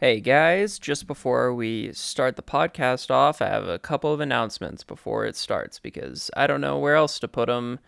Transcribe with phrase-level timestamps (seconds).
[0.00, 4.84] Hey guys, just before we start the podcast off, I have a couple of announcements
[4.84, 7.80] before it starts because I don't know where else to put them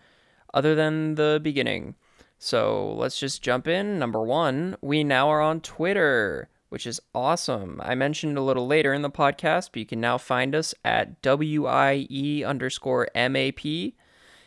[0.53, 1.95] other than the beginning.
[2.37, 3.97] So let's just jump in.
[3.97, 7.79] Number one, we now are on Twitter, which is awesome.
[7.81, 11.15] I mentioned a little later in the podcast, but you can now find us at
[11.23, 13.63] WIE underscore MAP,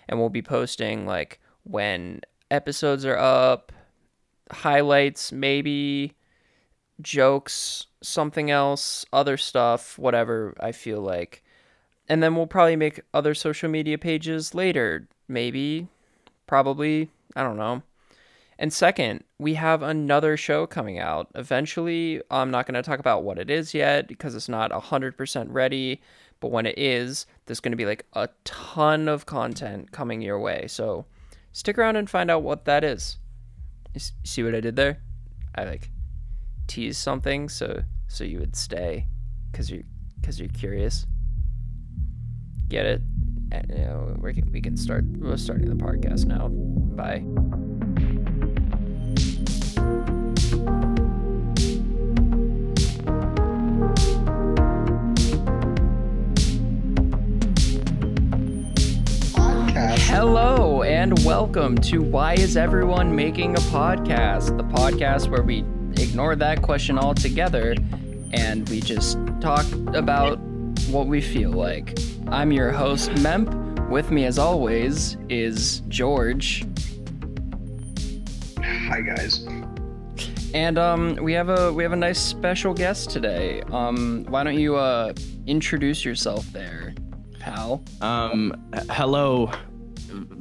[0.06, 2.20] and we'll be posting like when
[2.50, 3.72] episodes are up,
[4.50, 6.14] highlights, maybe
[7.00, 11.42] jokes, something else, other stuff, whatever I feel like.
[12.08, 15.08] And then we'll probably make other social media pages later.
[15.26, 15.88] Maybe,
[16.46, 17.82] probably, I don't know.
[18.58, 21.28] And second, we have another show coming out.
[21.34, 25.46] Eventually, I'm not going to talk about what it is yet because it's not 100%
[25.48, 26.00] ready.
[26.40, 30.38] But when it is, there's going to be like a ton of content coming your
[30.38, 30.66] way.
[30.68, 31.06] So
[31.52, 33.16] stick around and find out what that is.
[33.94, 34.98] You see what I did there?
[35.54, 35.88] I like
[36.66, 39.06] tease something so so you would stay
[39.50, 39.84] because you
[40.20, 41.06] because you're curious.
[42.68, 43.02] Get it?
[43.52, 45.04] And, you know, we can, we can start.
[45.04, 46.48] We're starting the podcast now.
[46.48, 47.22] Bye.
[60.06, 64.56] Hello and welcome to Why is Everyone Making a Podcast?
[64.56, 65.64] The podcast where we
[66.14, 67.74] ignore that question altogether
[68.32, 69.66] and we just talk
[69.96, 70.38] about
[70.88, 71.98] what we feel like.
[72.28, 73.88] I'm your host, Memp.
[73.88, 76.64] With me, as always, is George.
[78.62, 79.44] Hi guys.
[80.54, 83.62] And um, we have a we have a nice special guest today.
[83.72, 85.14] Um, why don't you uh,
[85.48, 86.94] introduce yourself there,
[87.40, 87.82] pal?
[88.00, 88.54] Um,
[88.88, 89.50] hello,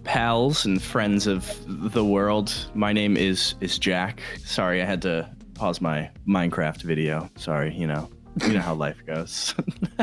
[0.03, 2.53] pals and friends of the world.
[2.75, 4.21] My name is is Jack.
[4.45, 7.29] Sorry, I had to pause my Minecraft video.
[7.35, 8.09] Sorry, you know,
[8.41, 9.55] you know how life goes.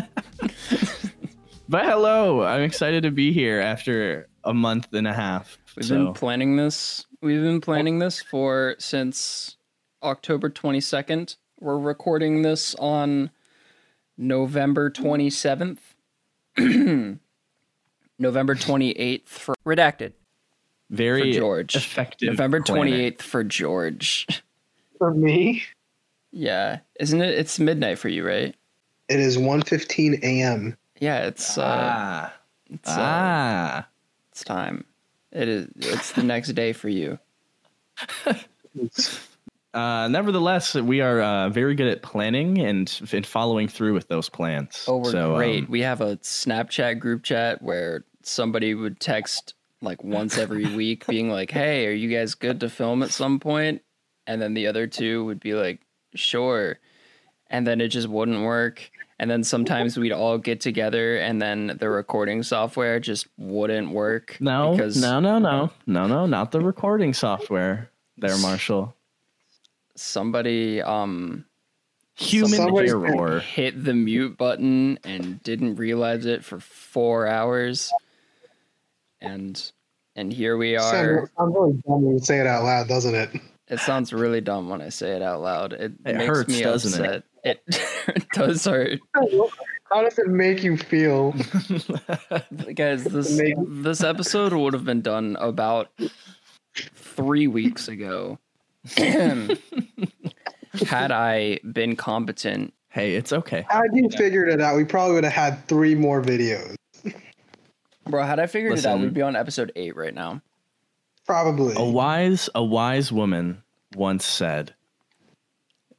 [1.69, 5.59] but hello, I'm excited to be here after a month and a half.
[5.77, 7.07] We've so, been planning this.
[7.23, 9.57] We've been planning this for since
[10.03, 11.37] October 22nd.
[11.61, 13.31] We're recording this on
[14.17, 15.79] November 27th.
[18.19, 20.13] November 28th for redacted.
[20.91, 21.77] very for George.
[21.77, 22.31] effective.
[22.31, 22.91] November planner.
[22.91, 24.43] 28th for George.
[25.01, 25.63] For me,
[26.31, 27.31] yeah, isn't it?
[27.39, 28.55] It's midnight for you, right?
[29.09, 30.77] it is 1:15 a.m.
[31.01, 32.35] Yeah, it's uh, Ah,
[32.71, 33.89] it's, uh, ah.
[34.31, 34.85] it's time.
[35.33, 35.69] It is.
[35.77, 37.19] It's the next day for you.
[39.73, 44.29] Uh, nevertheless, we are uh, very good at planning and, and following through with those
[44.29, 44.85] plans.
[44.89, 45.65] Oh, we're So, great.
[45.65, 51.07] um, we have a Snapchat group chat where somebody would text like once every week,
[51.07, 53.83] being like, "Hey, are you guys good to film at some point?"
[54.31, 55.81] And then the other two would be like,
[56.15, 56.79] "Sure,"
[57.49, 58.89] and then it just wouldn't work.
[59.19, 64.37] And then sometimes we'd all get together, and then the recording software just wouldn't work.
[64.41, 67.91] no, because no, no, no, no, no, not the recording software.
[68.19, 68.95] There, Marshall.
[69.97, 71.45] somebody um
[72.15, 73.41] Human Somebody's- error.
[73.41, 77.91] hit the mute button and didn't realize it for four hours.
[79.21, 79.73] And
[80.17, 80.81] and here we are.
[81.27, 83.31] sounds sounds really dumb when you say it out loud, doesn't it?
[83.71, 85.73] It sounds really dumb when I say it out loud.
[85.73, 87.23] It, It makes hurts, me doesn't upset.
[87.45, 87.63] It,
[88.09, 88.99] it does hurt.
[89.91, 91.33] How does it make you feel?
[92.75, 95.89] Guys, this this episode would have been done about
[96.75, 98.39] three weeks ago.
[98.97, 99.59] Had
[101.13, 102.73] I been competent.
[102.89, 103.65] hey, it's okay.
[103.69, 106.75] Had you figured it out, we probably would have had three more videos.
[108.09, 110.41] Bro, had I figured it out, we'd be on episode eight right now.
[111.31, 111.75] Probably.
[111.77, 113.63] A wise, a wise woman
[113.95, 114.75] once said,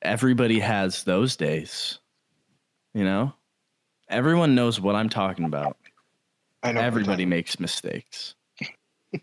[0.01, 1.99] "Everybody has those days."
[2.93, 3.33] You know,
[4.09, 5.77] everyone knows what I'm talking about.
[6.61, 6.81] I know.
[6.81, 8.35] Everybody makes mistakes.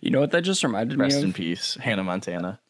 [0.00, 2.60] you know what that just reminded me Rest in peace, Hannah Montana.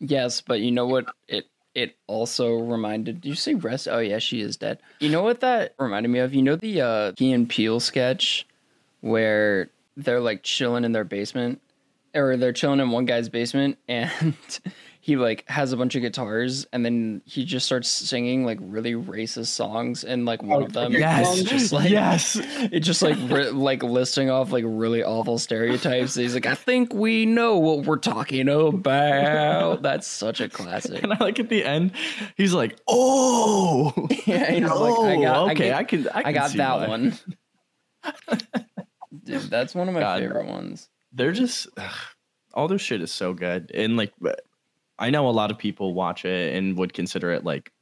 [0.00, 3.86] Yes, but you know what it it also reminded did you say rest?
[3.86, 4.80] Oh yeah, she is dead.
[4.98, 6.34] You know what that reminded me of?
[6.34, 8.48] You know the uh Key and Peele sketch
[9.00, 11.60] where they're like chilling in their basement
[12.14, 14.34] or they're chilling in one guy's basement and
[15.02, 18.92] he like has a bunch of guitars and then he just starts singing like really
[18.92, 22.36] racist songs and like one of them Yes, is just like yes.
[22.42, 26.14] it's just like ri- like listing off like really awful stereotypes.
[26.16, 29.80] He's like, I think we know what we're talking about.
[29.82, 31.02] That's such a classic.
[31.02, 31.92] And I like at the end,
[32.36, 33.92] he's like, "Oh,
[34.26, 36.52] Yeah, he's oh, like, I oh, got, I okay, get- I can, I, I got
[36.52, 37.18] that why." one.
[39.30, 40.20] Dude, that's one of my God.
[40.20, 40.88] favorite ones.
[41.12, 41.94] They're just ugh,
[42.54, 44.12] all their shit is so good, and like,
[44.98, 47.72] I know a lot of people watch it and would consider it like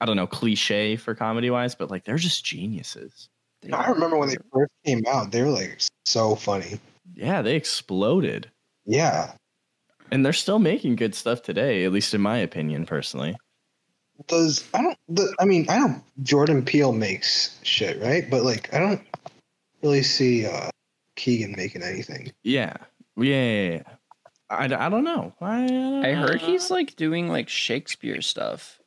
[0.00, 3.28] I don't know, cliche for comedy wise, but like they're just geniuses.
[3.72, 6.78] I remember when they first came out, they were like so funny.
[7.14, 8.50] Yeah, they exploded.
[8.84, 9.32] Yeah.
[10.10, 13.36] And they're still making good stuff today, at least in my opinion, personally.
[14.26, 18.28] Does I don't the, I mean I don't Jordan Peele makes shit, right?
[18.30, 19.00] But like I don't
[19.84, 20.70] really see uh
[21.16, 22.32] Keegan making anything.
[22.42, 22.76] Yeah.
[23.16, 23.24] Yeah.
[23.24, 23.82] yeah, yeah.
[24.50, 25.32] I, I don't know.
[25.40, 28.80] I, I heard he's like doing like Shakespeare stuff.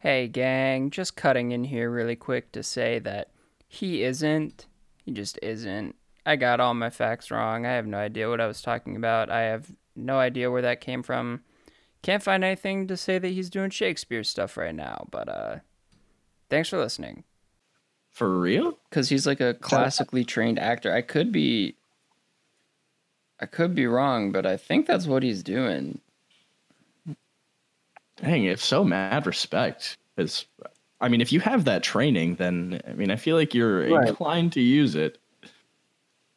[0.00, 3.30] Hey, gang, just cutting in here really quick to say that
[3.66, 4.66] he isn't.
[5.04, 5.96] He just isn't.
[6.24, 7.66] I got all my facts wrong.
[7.66, 9.30] I have no idea what I was talking about.
[9.30, 11.42] I have no idea where that came from.
[12.02, 15.56] Can't find anything to say that he's doing Shakespeare stuff right now, but uh
[16.50, 17.24] thanks for listening.
[18.18, 18.76] For real?
[18.90, 20.92] Cuz he's like a classically trained actor.
[20.92, 21.76] I could be
[23.38, 26.00] I could be wrong, but I think that's what he's doing.
[28.16, 29.96] Dang, if so, mad respect.
[30.16, 30.46] Because,
[31.00, 34.08] I mean, if you have that training, then, I mean, I feel like you're Right.
[34.08, 35.18] inclined to use it.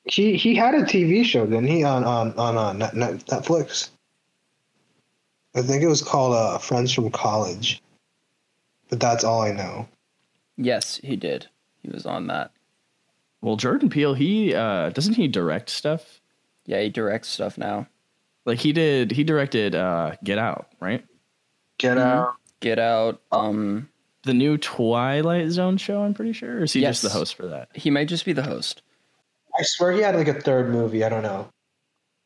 [0.05, 3.89] He he had a TV show, didn't he, on on on uh, Net, Net, Netflix?
[5.55, 7.81] I think it was called uh, Friends from College.
[8.89, 9.87] But that's all I know.
[10.57, 11.47] Yes, he did.
[11.81, 12.51] He was on that.
[13.41, 16.21] Well, Jordan Peele, he, uh, doesn't he direct stuff?
[16.65, 17.87] Yeah, he directs stuff now.
[18.45, 21.03] Like, he did, he directed, uh, Get Out, right?
[21.79, 22.01] Get Mhm.
[22.01, 22.33] out.
[22.59, 23.21] Get Out.
[23.31, 23.89] Um,
[24.23, 26.59] The new Twilight Zone show, I'm pretty sure.
[26.59, 27.69] Or is he just the host for that?
[27.75, 28.83] he might just be the host.
[29.57, 31.03] I swear he had like a third movie.
[31.03, 31.49] I don't know.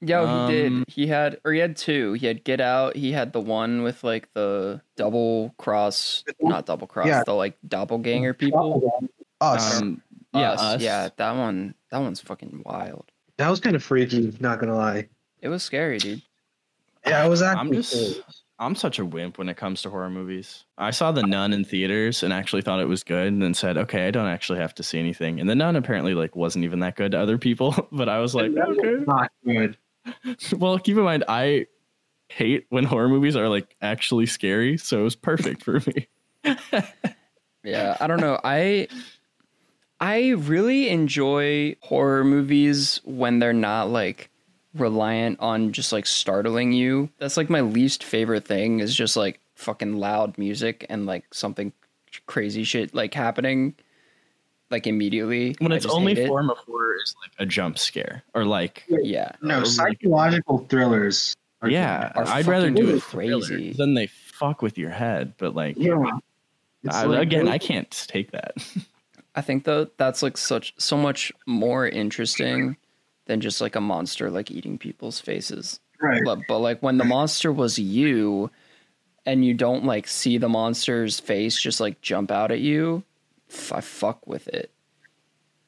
[0.01, 0.89] Yeah, he Um, did.
[0.89, 2.11] He had, or he had two.
[2.13, 2.97] He had Get Out.
[2.97, 7.23] He had the one with like the double cross, not double cross, Yeah.
[7.25, 9.09] the like doppelganger people.
[9.41, 9.81] Us.
[9.81, 10.01] Um,
[10.33, 10.81] yeah, Us, us.
[10.81, 11.75] yeah, that one.
[11.91, 13.11] That one's fucking wild.
[13.37, 14.35] that was kind of freaky.
[14.39, 15.07] Not gonna lie.
[15.41, 16.21] It was scary, dude.
[17.05, 17.75] Yeah, it was I'm actually.
[17.77, 18.21] just,
[18.57, 20.65] I'm such a wimp when it comes to horror movies.
[20.77, 23.77] I saw The Nun in theaters and actually thought it was good, and then said,
[23.77, 26.79] "Okay, I don't actually have to see anything." And The Nun apparently like wasn't even
[26.79, 29.77] that good to other people, but I was like, "Okay." not good.
[30.57, 31.65] Well, keep in mind, I
[32.29, 36.07] hate when horror movies are like actually scary, so it was perfect for me.
[37.63, 38.39] Yeah, I don't know.
[38.43, 38.87] I
[39.99, 44.29] I really enjoy horror movies when they're not like
[44.73, 47.09] reliant on just like startling you.
[47.17, 51.71] That's like my least favorite thing is just like fucking loud music and like something
[52.27, 53.73] crazy shit like happening
[54.69, 55.55] like immediately.
[55.59, 56.27] When its only hate it.
[56.27, 59.31] form of horror is like a jump scare or like Yeah.
[59.41, 61.35] No, oh, Or psychological thrillers.
[61.61, 63.71] are yeah, Are I'd rather do it crazy.
[63.73, 65.77] than they fuck with your head, but like.
[65.77, 66.03] Yeah.
[66.89, 68.55] I- like- again, I can't take that.
[69.35, 72.77] I think though that's like such so much more interesting
[73.25, 75.79] than just like a monster like eating people's faces.
[76.01, 76.21] right.
[76.23, 78.49] But, but like when the monster was you
[79.25, 83.03] and you don't like see the monster's face just like jump out at you,
[83.49, 84.71] f- I fuck with it.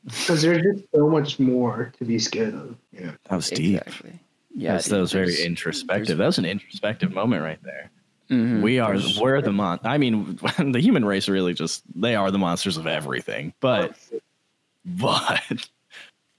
[0.06, 2.78] Because there's just so much more to be scared of.
[2.94, 3.12] Yeah.
[3.30, 3.82] That was deep.
[3.82, 4.20] Exactly.
[4.56, 4.74] Yeah.
[4.74, 6.18] That's, that was very introspective.
[6.18, 7.92] That was an introspective moment right there.
[8.30, 9.80] Mhm, We are we're the mon.
[9.84, 13.54] I mean, the human race really just they are the monsters of everything.
[13.60, 13.98] But
[14.86, 15.70] but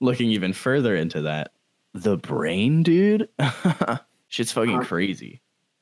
[0.01, 1.53] looking even further into that,
[1.95, 3.29] the brain, dude,
[4.29, 5.41] shit's fucking crazy.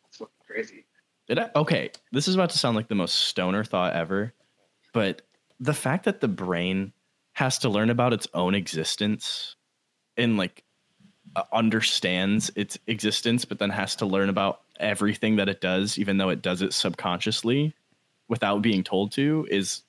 [0.08, 0.84] It's fucking crazy.
[1.28, 4.32] Did I, okay, this is about to sound like the most stoner thought ever,
[4.92, 5.22] but
[5.58, 6.92] the fact that the brain
[7.32, 9.56] has to learn about its own existence
[10.16, 10.62] and like
[11.34, 16.16] uh, understands its existence, but then has to learn about everything that it does, even
[16.18, 17.74] though it does it subconsciously
[18.28, 19.82] without being told to, is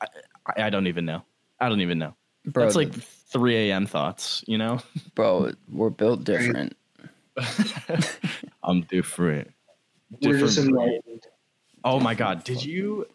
[0.00, 0.06] I,
[0.46, 1.22] I- I don't even know.
[1.60, 2.14] I don't even know.
[2.44, 3.86] bro, That's like 3 a.m.
[3.86, 4.80] thoughts, you know?
[5.14, 6.76] bro, we're built different.
[8.62, 9.52] I'm different.
[10.22, 10.84] We're just Different breed.
[10.86, 11.26] enlightened.
[11.82, 13.06] Oh my god, did you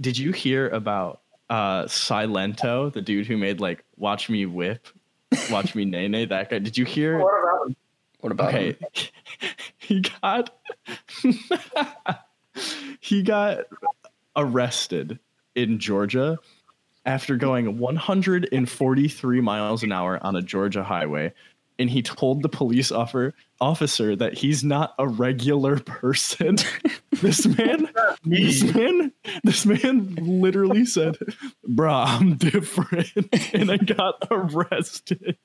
[0.00, 1.20] did you hear about
[1.50, 4.86] uh Silento, the dude who made like Watch Me Whip,
[5.50, 6.58] Watch Me Nay Nay, that guy?
[6.58, 7.18] Did you hear
[8.20, 8.72] What about Okay.
[8.72, 8.88] him?
[9.78, 10.50] he got
[13.00, 13.64] he got
[14.36, 15.18] arrested
[15.54, 16.38] in Georgia
[17.06, 21.32] after going 143 miles an hour on a Georgia highway
[21.78, 26.56] and he told the police officer officer that he's not a regular person.
[27.22, 27.88] this man
[28.24, 29.12] this man
[29.44, 31.16] this man literally said,
[31.68, 33.12] "Bruh, I'm different."
[33.54, 35.36] and I got arrested.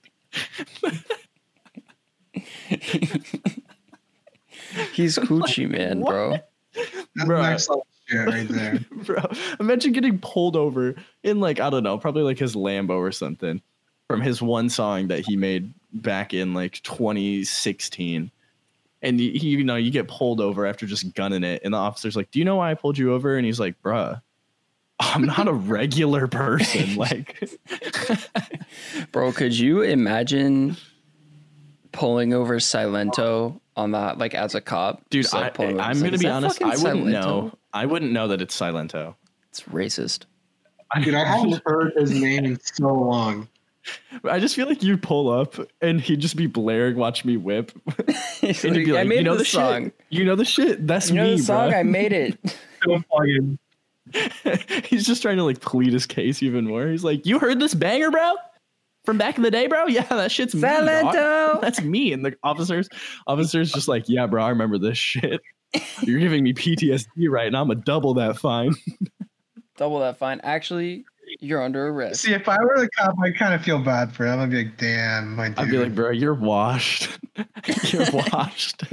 [4.94, 6.38] He's coochie man, bro.
[6.74, 7.42] That's Bruh.
[7.42, 8.80] next level shit right there.
[8.92, 9.24] Bro,
[9.60, 13.62] imagine getting pulled over in like I don't know, probably like his Lambo or something
[14.08, 18.32] from his one song that he made back in like 2016,
[19.02, 22.16] and you, you know you get pulled over after just gunning it, and the officer's
[22.16, 24.22] like, "Do you know why I pulled you over?" And he's like, "Bruh."
[25.00, 26.96] I'm not a regular person.
[26.96, 27.50] Like,
[29.12, 30.78] Bro, could you imagine
[31.94, 35.02] pulling over Silento on that, like as a cop?
[35.10, 36.62] dude, Just, like, I, I'm like, gonna be honest.
[36.62, 37.54] I wouldn't Silento?" know.
[37.74, 39.16] I wouldn't know that it's Silento.
[39.50, 40.26] It's racist.
[41.02, 43.48] Dude, I haven't heard his name in so long.
[44.24, 47.72] I just feel like you'd pull up and he'd just be blaring, "Watch me whip,"
[47.98, 49.84] and you'd like, be like, I made "You know the the song.
[49.86, 49.94] shit.
[50.10, 50.86] You know the shit.
[50.88, 51.70] That's You know me, the song?
[51.72, 52.58] bro." I made it.
[52.84, 53.60] Don't plug in.
[54.86, 56.88] He's just trying to like plead his case even more.
[56.88, 58.36] He's like, "You heard this banger, bro?
[59.06, 59.86] From back in the day, bro?
[59.88, 60.62] Yeah, that shit's me.
[61.62, 62.88] That's me." And the officers,
[63.28, 65.42] officers, just like, "Yeah, bro, I remember this shit.
[66.02, 67.62] You're giving me PTSD right now.
[67.62, 68.74] I'm gonna double that fine."
[69.76, 70.40] Double that fine.
[70.44, 71.04] Actually,
[71.40, 72.22] you're under arrest.
[72.22, 74.40] See, if I were the cop, I'd kind of feel bad for him.
[74.40, 75.58] I'd be like, damn, my dude.
[75.58, 77.10] I'd be like, "Bro, you're washed.
[77.92, 78.84] you're washed."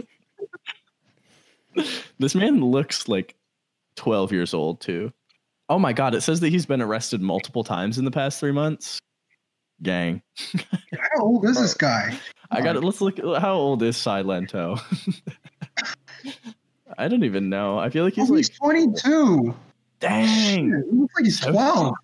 [2.19, 3.37] this man looks like
[3.97, 5.13] 12 years old too.
[5.69, 6.15] Oh my god!
[6.15, 8.99] It says that he's been arrested multiple times in the past three months.
[9.83, 10.21] Gang.
[11.15, 12.19] how old is this guy?
[12.51, 12.85] I got it.
[12.85, 13.19] Let's look.
[13.19, 14.79] How old is Silento?
[16.99, 17.79] I don't even know.
[17.79, 19.55] I feel like he's Oh, like, he's 22.
[20.01, 20.71] dang.
[20.71, 21.95] Shit, he looks like he's So- 12.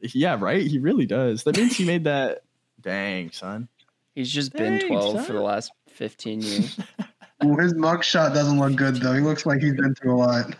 [0.00, 0.66] Yeah, right.
[0.66, 1.42] He really does.
[1.44, 2.42] That means he made that.
[2.82, 3.68] Dang, son.
[4.14, 5.24] He's just been 12 son.
[5.24, 6.78] for the last 15 years.
[7.44, 9.14] Ooh, his mugshot doesn't look good, though.
[9.14, 10.54] He looks like he's been through a lot.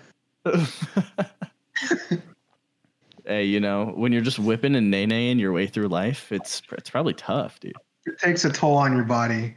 [3.26, 6.62] Hey, you know, when you're just whipping and nay naying your way through life, it's
[6.72, 7.72] it's probably tough, dude.
[8.06, 9.54] It takes a toll on your body.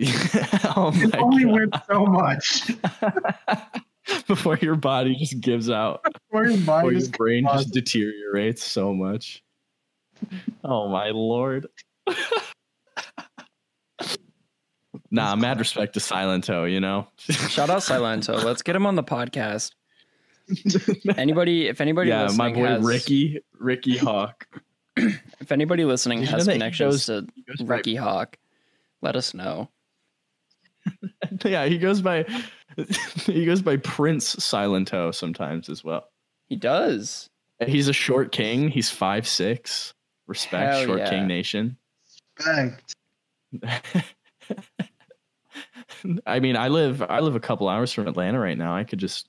[0.75, 1.53] oh It my only God.
[1.53, 2.71] whips so much.
[4.27, 7.71] Before your body just gives out, Or your before body your just brain just pauses.
[7.71, 9.43] deteriorates so much.
[10.63, 11.67] Oh my lord.
[15.11, 17.07] nah, mad respect to Silento, you know.
[17.19, 18.41] Shout out Silento.
[18.43, 19.71] Let's get him on the podcast.
[21.17, 24.47] Anybody, if anybody yeah, my boy has, Ricky, Ricky Hawk.
[24.95, 28.37] if anybody listening Did has connections goes- to He goes by- Ricky Hawk,
[29.01, 29.69] let us know.
[31.43, 32.25] yeah, he goes by
[33.25, 36.07] he goes by Prince Silento sometimes as well.
[36.47, 37.29] He does.
[37.65, 38.69] He's a short king.
[38.69, 39.93] He's five six.
[40.27, 41.09] Respect, Hell short yeah.
[41.09, 41.77] king nation.
[42.37, 42.95] Respect.
[46.25, 48.75] I mean, I live I live a couple hours from Atlanta right now.
[48.75, 49.27] I could just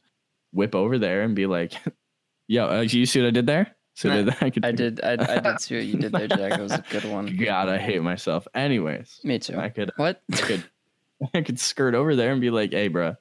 [0.53, 1.73] whip over there and be like,
[2.47, 3.75] "Yo, uh, you see what I did there?
[3.95, 5.01] So Nah, did I could I did.
[5.03, 6.53] I, I did see what you did there, Jack.
[6.59, 7.37] It was a good one.
[7.37, 8.47] God, I hate myself.
[8.55, 9.59] Anyways, Me too.
[9.59, 10.23] I could What?
[10.33, 10.65] I could
[11.35, 13.17] I could skirt over there and be like, "Hey, bro,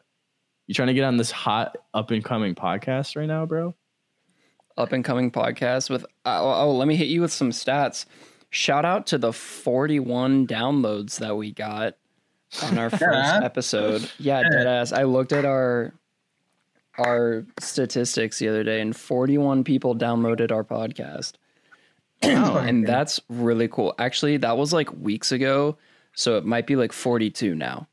[0.67, 3.75] you trying to get on this hot up and coming podcast right now, bro?"
[4.77, 6.05] Up and coming podcast with.
[6.25, 8.05] Oh, oh, let me hit you with some stats.
[8.51, 11.95] Shout out to the 41 downloads that we got
[12.63, 14.09] on our first episode.
[14.19, 14.95] Yeah, deadass.
[14.95, 15.93] I looked at our
[16.97, 21.33] our statistics the other day, and 41 people downloaded our podcast.
[22.23, 22.57] Wow.
[22.65, 23.93] and that's really cool.
[23.99, 25.77] Actually, that was like weeks ago,
[26.13, 27.87] so it might be like 42 now.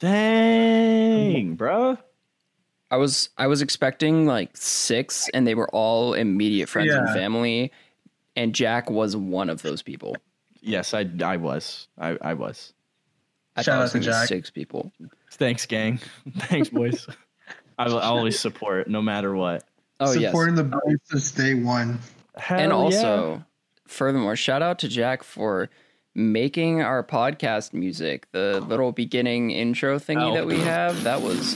[0.00, 1.98] Dang, bro.
[2.90, 7.70] I was I was expecting like six, and they were all immediate friends and family,
[8.36, 10.16] and Jack was one of those people.
[10.60, 11.88] Yes, I I was.
[11.98, 12.72] I I was.
[13.56, 14.28] I Shout out was to Jack.
[14.28, 14.92] six people.
[15.32, 16.00] Thanks, gang.
[16.38, 17.06] Thanks, boys.
[17.78, 19.64] I will always support no matter what.
[20.00, 21.98] Oh yes, Supporting the boys since day one.
[22.36, 22.76] Hell and yeah.
[22.76, 23.44] also,
[23.86, 25.68] furthermore, shout out to Jack for
[26.14, 28.26] making our podcast music.
[28.32, 30.34] The little beginning intro thingy Oh.
[30.34, 31.54] that we have that was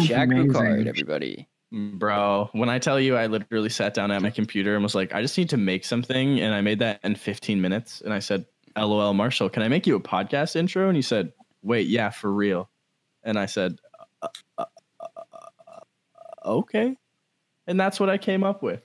[0.00, 0.52] Jack Amazing.
[0.52, 0.86] Bucard.
[0.86, 4.94] Everybody, Bro, when I tell you I literally sat down at my computer and was
[4.94, 6.40] like, I just need to make something.
[6.40, 8.00] And I made that in 15 minutes.
[8.00, 10.88] And I said, LOL, Marshall, can I make you a podcast intro?
[10.88, 12.68] And he said, Wait, yeah, for real.
[13.22, 13.78] And I said,
[14.22, 14.28] uh,
[14.58, 14.64] uh,
[16.44, 16.96] Okay.
[17.66, 18.82] And that's what I came up with.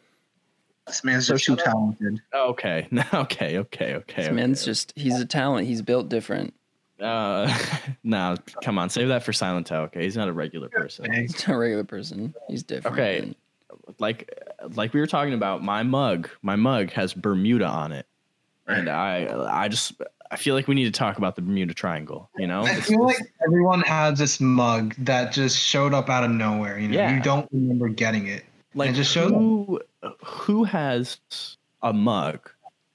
[0.88, 2.22] This man's So just too talented.
[2.34, 2.88] Okay.
[3.14, 3.58] Okay.
[3.60, 3.96] Okay.
[3.96, 4.24] Okay.
[4.24, 4.66] this man's okay.
[4.72, 5.68] just he's a talent.
[5.68, 6.54] He's built different.
[7.02, 7.58] Uh,
[8.04, 9.82] no, come on, save that for Silent Hill.
[9.82, 11.12] Okay, he's not a regular person.
[11.14, 12.34] He's not a regular person.
[12.48, 12.98] He's different.
[12.98, 13.20] Okay.
[13.20, 13.36] And
[14.00, 14.30] Like,
[14.76, 18.06] like we were talking about, my mug, my mug has Bermuda on it,
[18.68, 19.94] and I, I just,
[20.32, 22.30] I feel like we need to talk about the Bermuda Triangle.
[22.38, 26.30] You know, I feel like everyone has this mug that just showed up out of
[26.32, 26.78] nowhere.
[26.80, 27.16] You know, Yeah.
[27.16, 28.46] you don't remember getting it.
[28.76, 29.82] like it just who,
[30.24, 31.18] who has
[31.82, 32.50] a mug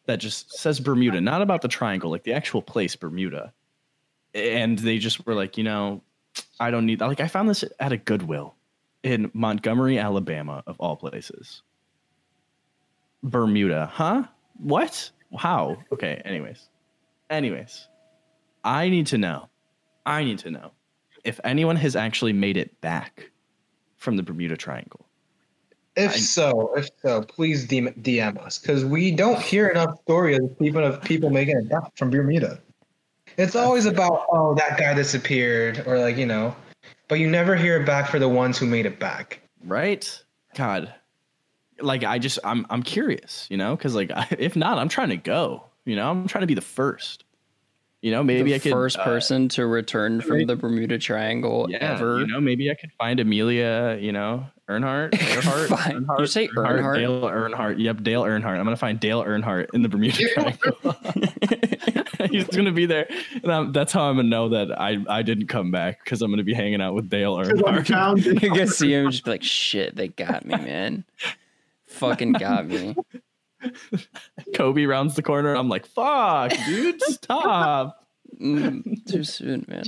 [0.07, 3.53] that just says Bermuda, not about the triangle, like the actual place Bermuda,
[4.35, 6.03] and they just were like, you know,
[6.61, 7.01] I don't need.
[7.01, 8.55] Like, I found this at a Goodwill
[9.03, 11.63] in Montgomery, Alabama, of all places.
[13.23, 14.25] Bermuda, huh?
[14.59, 15.11] What?
[15.37, 15.77] How?
[15.93, 16.21] Okay.
[16.25, 16.69] Anyways,
[17.31, 17.89] anyways,
[18.65, 19.49] I need to know.
[20.07, 20.73] I need to know.
[21.25, 23.31] if anyone has actually made it back
[23.97, 25.07] from the Bermuda Triangle.
[25.97, 30.39] If I- so, if so, please DM, DM us because we don't hear enough stories
[30.41, 32.61] of people of people making it back from Bermuda.
[33.39, 36.55] It's always about oh that guy disappeared or like you know,
[37.09, 39.41] but you never hear it back for the ones who made it back.
[39.65, 40.23] Right?
[40.55, 40.93] God.
[41.81, 45.17] Like I just I'm I'm curious, you know, cuz like if not, I'm trying to
[45.17, 46.11] go, you know?
[46.11, 47.25] I'm trying to be the first.
[48.05, 50.99] You know, maybe the I could first uh, person to return from maybe- the Bermuda
[50.99, 52.21] Triangle yeah, ever.
[52.21, 55.15] You know, maybe I could find Amelia, you know, Earnhardt.
[55.35, 56.07] Earhart, Fine.
[56.19, 56.97] You say Earnhardt?
[56.97, 57.79] Dale Earnhardt.
[57.79, 58.59] Yep, Dale Earnhardt.
[58.59, 60.97] I'm gonna find Dale Earnhardt in the Bermuda Triangle.
[62.31, 63.09] He's gonna be there,
[63.43, 66.31] and I'm, that's how I'm gonna know that I I didn't come back because I'm
[66.31, 68.25] gonna be hanging out with Dale Earnhardt.
[68.43, 71.05] you can see him just be like, shit, they got me, man.
[71.87, 72.97] Fucking got me.
[74.55, 75.55] Kobe rounds the corner.
[75.55, 78.07] I'm like, fuck, dude, stop.
[78.41, 79.85] Mm, too soon, man.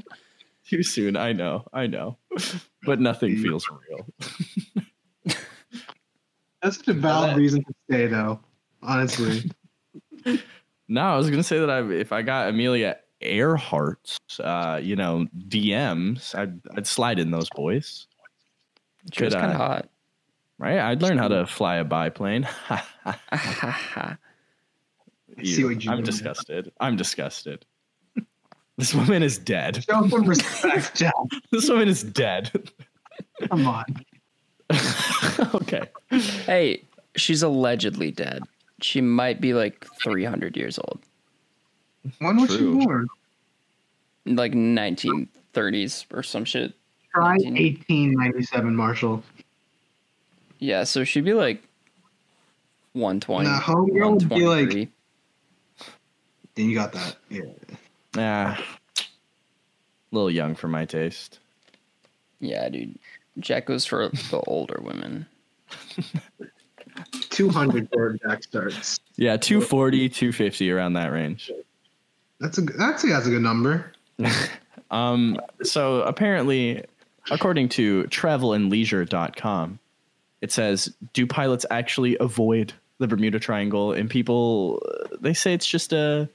[0.67, 1.17] Too soon.
[1.17, 1.65] I know.
[1.73, 2.19] I know.
[2.85, 4.07] But nothing feels real.
[6.63, 8.41] That's such a valid reason to stay, though.
[8.83, 9.51] Honestly,
[10.89, 15.27] No, I was gonna say that I if I got Amelia Earhart's, uh, you know,
[15.37, 18.07] DMs, I'd I'd slide in those boys.
[19.13, 19.89] She was kind of hot.
[20.59, 20.79] Right?
[20.79, 22.49] I'd learn how to fly a biplane.
[25.45, 26.73] see what you I'm did disgusted.
[26.81, 27.65] I'm disgusted.
[28.79, 29.83] This woman is dead.
[29.85, 31.15] show some respect, Jack.
[31.51, 32.71] This woman is dead.
[33.49, 33.85] Come on.
[35.55, 35.81] okay.
[36.11, 36.83] hey,
[37.17, 38.43] she's allegedly dead.
[38.83, 41.01] She might be like 300 years old,
[42.19, 42.79] When was True.
[42.81, 43.07] she born?
[44.27, 46.75] like 1930s or some shit.
[47.15, 47.55] Try 19.
[48.19, 49.23] 1897, Marshall.
[50.67, 51.63] Yeah, so she'd be like
[52.95, 53.49] 120.
[53.49, 54.89] Nah, homegirl would be like-
[56.57, 57.17] Then you got that.
[57.31, 57.43] Yeah.
[58.17, 58.61] Ah,
[58.99, 59.05] a
[60.11, 61.39] little young for my taste.
[62.41, 62.99] Yeah, dude.
[63.39, 65.27] Jack goes for the older women.
[67.31, 68.99] 200 for Jack starts.
[69.15, 71.53] Yeah, 240, 250 around that range.
[72.41, 73.93] That's a that's a, that's a good number.
[74.89, 76.85] Um, so apparently,
[77.33, 79.81] according to travelandleisure.com,
[80.41, 83.93] it says, do pilots actually avoid the Bermuda Triangle?
[83.93, 86.29] And people, uh, they say it's just a,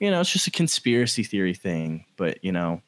[0.00, 2.04] you know, it's just a conspiracy theory thing.
[2.16, 2.82] But, you know,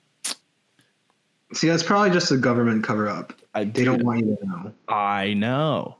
[1.54, 3.32] See, that's probably just a government cover up.
[3.54, 4.72] I, They don't want you to know.
[4.88, 5.98] I know.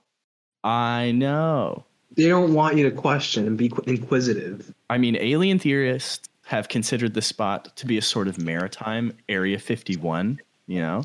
[0.64, 1.84] I know.
[2.16, 4.72] They don't want you to question and be inquisitive.
[4.90, 9.58] I mean, alien theorists have considered the spot to be a sort of maritime Area
[9.58, 11.04] 51, you know?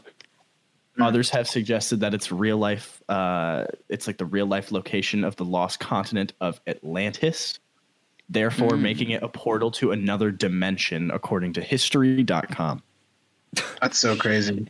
[1.01, 5.35] Others have suggested that it's real life, uh, it's like the real life location of
[5.37, 7.59] the lost continent of Atlantis,
[8.29, 8.81] therefore Hmm.
[8.81, 12.81] making it a portal to another dimension, according to history.com.
[13.81, 14.67] That's so crazy.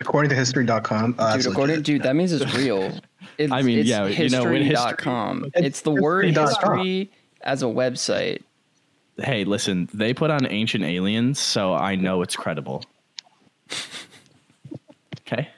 [0.00, 1.84] According to history.com, uh, that's dude, according, legit.
[1.86, 2.92] dude, that means it's real.
[3.36, 5.44] It's, I mean, it's yeah, you know, when history- history.com.
[5.54, 6.78] It's It's the word history.com.
[6.78, 7.10] history
[7.42, 8.42] as a website.
[9.18, 12.84] Hey, listen, they put on Ancient Aliens, so I know it's credible.
[15.30, 15.48] Okay?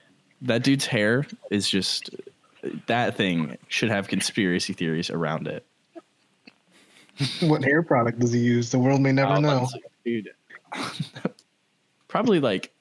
[0.42, 2.10] That dude's hair is just,
[2.86, 5.64] that thing should have conspiracy theories around it.
[7.40, 8.70] what hair product does he use?
[8.70, 9.68] The world may never Oh, know.
[10.04, 10.30] dude.
[12.08, 12.72] probably like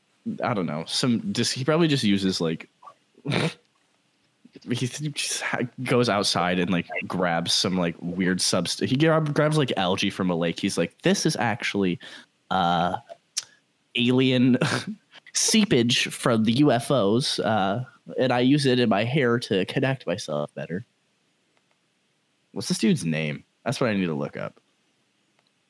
[0.43, 0.84] I don't know.
[0.88, 2.69] Some just he probably just uses like
[4.69, 5.43] he just
[5.84, 8.89] goes outside and like grabs some like weird substance.
[8.89, 10.60] He grab, grabs like algae from a lake.
[10.60, 11.99] He's like, this is actually
[12.52, 12.97] uh
[13.95, 14.58] alien
[15.39, 17.84] seepage from the UFOs, uh,
[18.17, 20.86] and I use it in my hair to connect myself better.
[22.52, 23.43] What's this dude's name?
[23.63, 24.60] That's what I need to look up.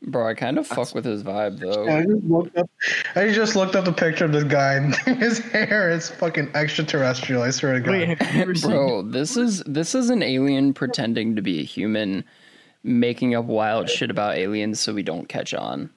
[0.02, 1.86] Bro, I kind of fuck with his vibe though.
[1.88, 2.70] I just looked up.
[3.16, 4.76] I just looked up the picture of this guy.
[4.76, 7.44] And his hair is fucking extraterrestrial.
[7.44, 7.92] I swear to God.
[7.92, 11.60] Wait, have you ever seen Bro, this is this is an alien pretending to be
[11.60, 12.24] a human,
[12.84, 15.90] making up wild shit about aliens so we don't catch on.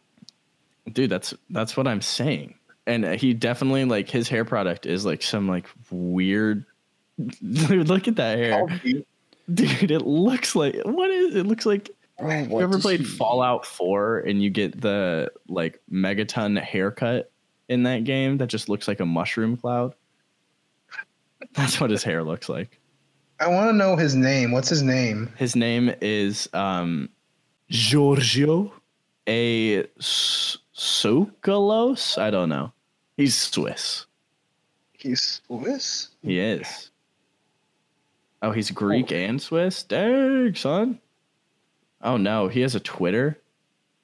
[0.93, 2.55] dude that's that's what i'm saying
[2.87, 6.64] and he definitely like his hair product is like some like weird
[7.18, 8.66] dude look at that hair.
[9.53, 14.21] Dude it looks like what is it looks like Bro, you ever played fallout 4
[14.21, 17.33] and you get the like megaton haircut
[17.68, 19.95] in that game that just looks like a mushroom cloud?
[21.55, 22.79] That's what his hair looks like.
[23.40, 24.53] I want to know his name.
[24.53, 25.33] What's his name?
[25.37, 27.09] his name is um
[27.68, 28.73] giorgio?
[29.27, 32.19] A S- Sokolos?
[32.19, 32.73] i don't know
[33.17, 34.07] he's swiss
[35.03, 36.11] He's Swiss.
[36.23, 36.91] He is.
[38.41, 38.75] Oh, he's oh.
[38.75, 39.83] Greek and Swiss?
[39.83, 41.01] Dang, son.
[42.01, 43.37] Oh no, he has a Twitter.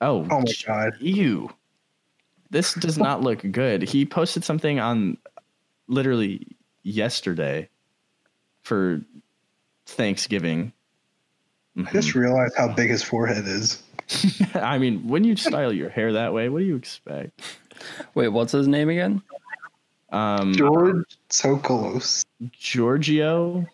[0.01, 0.95] Oh, Oh my God.
[0.99, 1.51] ew.
[2.51, 3.83] this does not look good.
[3.83, 5.19] He posted something on
[5.87, 6.49] literally
[6.83, 7.69] yesterday
[8.63, 9.01] for
[9.87, 10.73] Thanksgiving.
[11.77, 12.19] I just mm-hmm.
[12.19, 13.85] realized how big his forehead is.
[14.55, 17.41] I mean, when you style your hair that way, what do you expect?
[18.15, 19.23] Wait, what's his name again?
[20.11, 22.25] Um, George Sokolos.
[22.53, 23.67] Giorgio.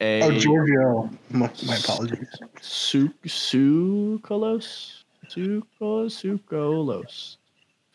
[0.00, 1.10] A Oh, Giorgio.
[1.30, 2.28] My, my apologies.
[2.60, 5.02] Su- Sukolos?
[5.28, 6.40] Sukolos?
[6.40, 7.36] Sukolos.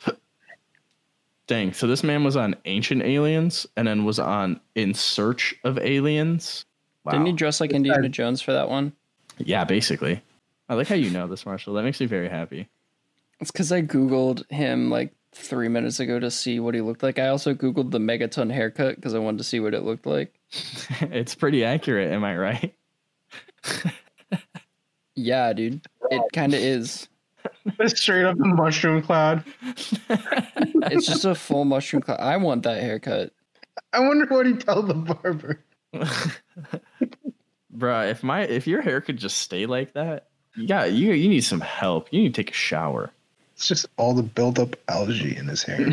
[1.48, 5.78] Dang, so this man was on Ancient Aliens and then was on In Search of
[5.78, 6.66] Aliens.
[7.06, 7.14] Wow.
[7.14, 8.94] Didn't he dress like Indiana Jones for that one?
[9.38, 10.22] Yeah, basically.
[10.70, 11.74] I like how you know this, Marshall.
[11.74, 12.70] That makes me very happy.
[13.40, 17.20] It's because I googled him like three minutes ago to see what he looked like.
[17.20, 20.34] I also googled the megaton haircut because I wanted to see what it looked like.
[21.02, 22.76] it's pretty accurate, am I right?
[25.16, 27.08] Yeah, dude, it kind of is.
[27.86, 29.44] Straight up a mushroom cloud.
[30.10, 32.20] It's just a full mushroom cloud.
[32.20, 33.32] I want that haircut.
[33.92, 35.60] I wonder what he told the barber.
[37.76, 41.42] Bruh, if my if your hair could just stay like that, yeah, you you need
[41.44, 42.08] some help.
[42.12, 43.12] You need to take a shower.
[43.56, 45.78] It's just all the buildup algae in his hair.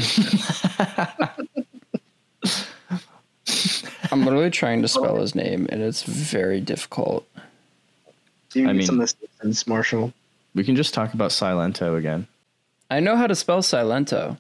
[4.12, 7.26] I'm literally trying to spell his name, and it's very difficult.
[8.50, 10.12] Do you I need mean- some assistance, Marshall?
[10.54, 12.26] We can just talk about Silento again.
[12.90, 14.36] I know how to spell Silento.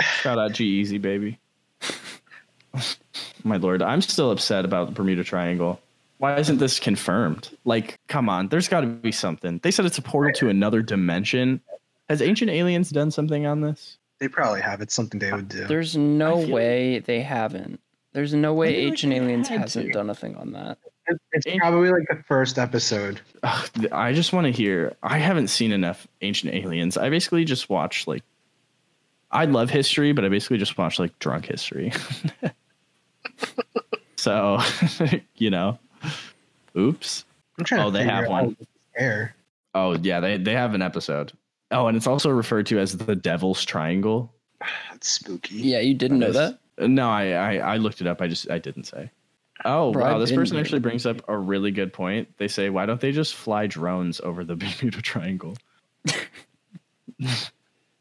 [0.00, 1.38] Shout out G-Eazy, baby.
[3.44, 5.80] My lord, I'm still upset about the Bermuda Triangle.
[6.18, 7.48] Why isn't this confirmed?
[7.64, 9.58] Like, come on, there's got to be something.
[9.62, 11.60] They said it's a portal to another dimension.
[12.10, 13.96] Has Ancient Aliens done something on this?
[14.18, 14.82] They probably have.
[14.82, 15.66] It's something they would do.
[15.66, 17.80] There's no I feel way they haven't.
[18.12, 19.92] There's no way feel like Ancient Aliens hasn't to.
[19.92, 20.76] done a thing on that.
[21.06, 23.20] It- It's probably like the first episode.
[23.42, 24.94] Ugh, I just want to hear.
[25.02, 26.98] I haven't seen enough Ancient Aliens.
[26.98, 28.22] I basically just watch like.
[29.30, 31.92] I love history, but I basically just watch like drunk history.
[34.16, 34.58] so,
[35.36, 35.78] you know,
[36.76, 37.24] oops.
[37.58, 38.56] I'm trying Oh, they have out one.
[38.58, 39.34] his hair.
[39.74, 41.32] Oh yeah, they they have an episode.
[41.70, 44.32] Oh, and it's also referred to as the Devil's Triangle.
[44.90, 45.56] That's spooky.
[45.56, 46.88] Yeah, you didn't know That is- that?
[46.88, 48.22] No, I, I I looked it up.
[48.22, 49.10] I just I didn't say.
[49.66, 50.62] Oh Bro, wow, I've this person here.
[50.64, 52.28] actually brings up a really good point.
[52.38, 55.54] They say, why don't they just fly drones over the Bermuda Triangle?
[57.22, 57.50] Ah,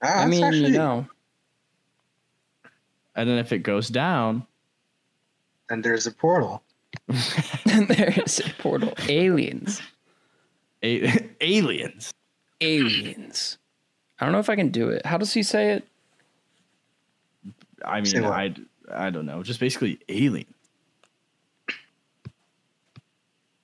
[0.01, 1.05] I mean, actually, you know,
[3.15, 4.45] And then if it goes down,
[5.69, 6.63] and there's a portal.
[7.71, 8.93] And there is a portal.
[9.07, 9.79] Aliens.
[10.83, 12.11] a- aliens.
[12.61, 13.57] Aliens.
[14.19, 15.05] I don't know if I can do it.
[15.05, 15.87] How does he say it?
[17.85, 18.25] I mean.
[18.25, 18.55] I
[18.91, 19.43] I don't know.
[19.43, 20.51] Just basically alien.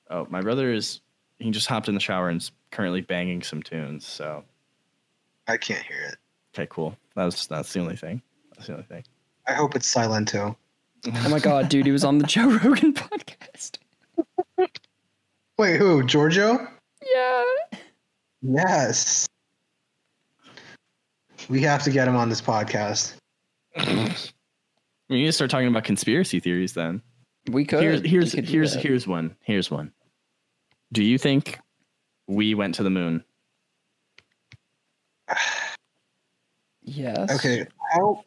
[0.10, 1.02] Oh, my brother is.
[1.40, 4.06] He just hopped in the shower and is currently banging some tunes.
[4.06, 4.44] So
[5.48, 6.18] I can't hear it.
[6.54, 6.96] okay, cool.
[7.16, 8.22] That's that's the only thing.
[8.56, 9.04] That's the only thing.
[9.48, 10.56] I hope it's Silento.
[11.08, 13.78] Oh my god, dude, he was on the Joe Rogan podcast.
[15.58, 16.04] Wait, who?
[16.04, 16.68] Giorgio?
[17.14, 17.44] Yeah.
[18.42, 19.28] Yes.
[21.50, 23.14] We have to get him on this podcast.
[23.78, 27.02] We need to start talking about conspiracy theories then.
[27.52, 27.84] We could.
[27.84, 28.82] here's here's could here's that.
[28.82, 29.36] here's one.
[29.42, 29.92] Here's one.
[30.92, 31.60] Do you think
[32.28, 33.24] we went to the moon?
[36.82, 37.32] Yes.
[37.36, 38.24] Okay, how?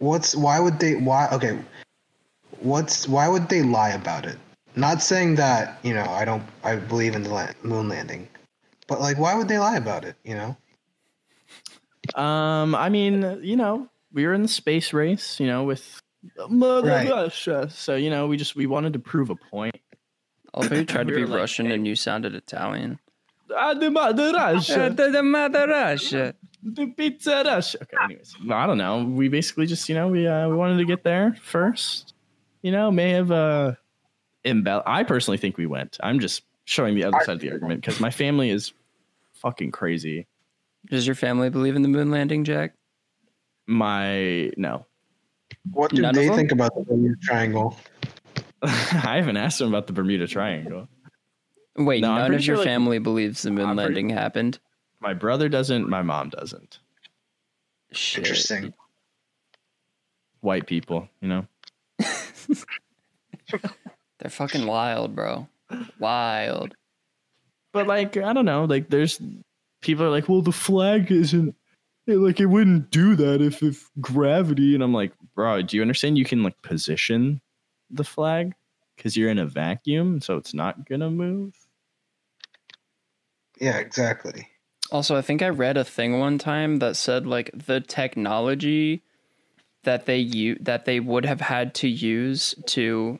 [0.00, 0.96] What's why would they?
[0.96, 1.28] Why?
[1.30, 1.58] Okay,
[2.58, 4.38] what's why would they lie about it?
[4.74, 8.26] Not saying that you know I don't I believe in the la- moon landing,
[8.88, 10.16] but like why would they lie about it?
[10.24, 10.56] You know?
[12.20, 16.00] Um, I mean, you know, we were in the space race, you know, with
[16.48, 17.10] Mother Right.
[17.10, 17.68] Russia.
[17.70, 19.76] So you know, we just we wanted to prove a point.
[20.54, 21.74] Although you tried to be were like, Russian hey.
[21.74, 22.98] and you sounded Italian.
[23.54, 26.34] Ah, the Mother Russia, the Mother Russia.
[26.62, 27.78] The Pizza Russia.
[27.82, 29.04] Okay, anyways, well, I don't know.
[29.04, 32.14] We basically just you know we uh, we wanted to get there first.
[32.62, 33.72] You know, may have uh,
[34.44, 34.82] embell.
[34.86, 35.96] I personally think we went.
[36.02, 38.72] I'm just showing the other side of the argument because my family is
[39.34, 40.26] fucking crazy.
[40.90, 42.74] Does your family believe in the moon landing, Jack?
[43.66, 44.86] My no,
[45.72, 47.76] What do None they think about the Bermuda Triangle?
[48.62, 50.88] I haven't asked them about the Bermuda Triangle.
[51.76, 54.10] Wait, No, none pretty of your sure, like- family believes the moon I'm pretty- landing
[54.10, 54.58] happened.
[55.00, 55.88] My brother doesn't.
[55.88, 56.78] My mom doesn't.
[57.92, 58.24] Shit.
[58.26, 58.72] Interesting.
[60.40, 61.46] White people, you know.
[64.18, 65.48] They're fucking wild, bro.
[65.98, 66.74] Wild.
[67.72, 68.64] But like, I don't know.
[68.64, 69.20] Like, there's
[69.80, 71.54] people are like, well, the flag isn't.
[72.06, 74.74] it- like, it wouldn't do that if if gravity.
[74.74, 76.18] And I'm like, bro, do you understand?
[76.18, 77.40] You can like position
[77.90, 78.54] the flag
[78.96, 81.54] because you're in a vacuum, so it's not gonna move.
[83.60, 84.48] Yeah, exactly.
[84.92, 89.02] Also, I think I read a thing one time that said like the technology
[89.84, 93.18] that they u- that they would have had to use to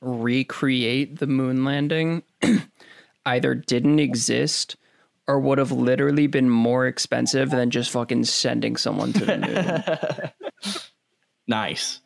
[0.00, 2.22] recreate the moon landing
[3.26, 4.76] either didn't exist
[5.26, 10.72] or would have literally been more expensive than just fucking sending someone to the moon.
[11.46, 12.00] nice.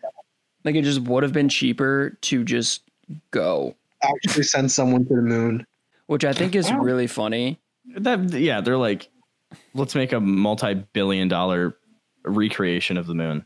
[0.65, 2.83] like it just would have been cheaper to just
[3.31, 5.67] go, Actually, send someone to the moon.
[6.07, 7.61] which I think is really funny.
[7.96, 9.09] That yeah, they're like,
[9.74, 11.76] let's make a multi-billion dollar
[12.24, 13.44] recreation of the moon.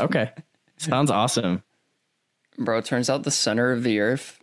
[0.00, 0.30] Okay.
[0.76, 1.62] Sounds awesome.
[2.58, 4.38] Bro, it turns out the center of the earth,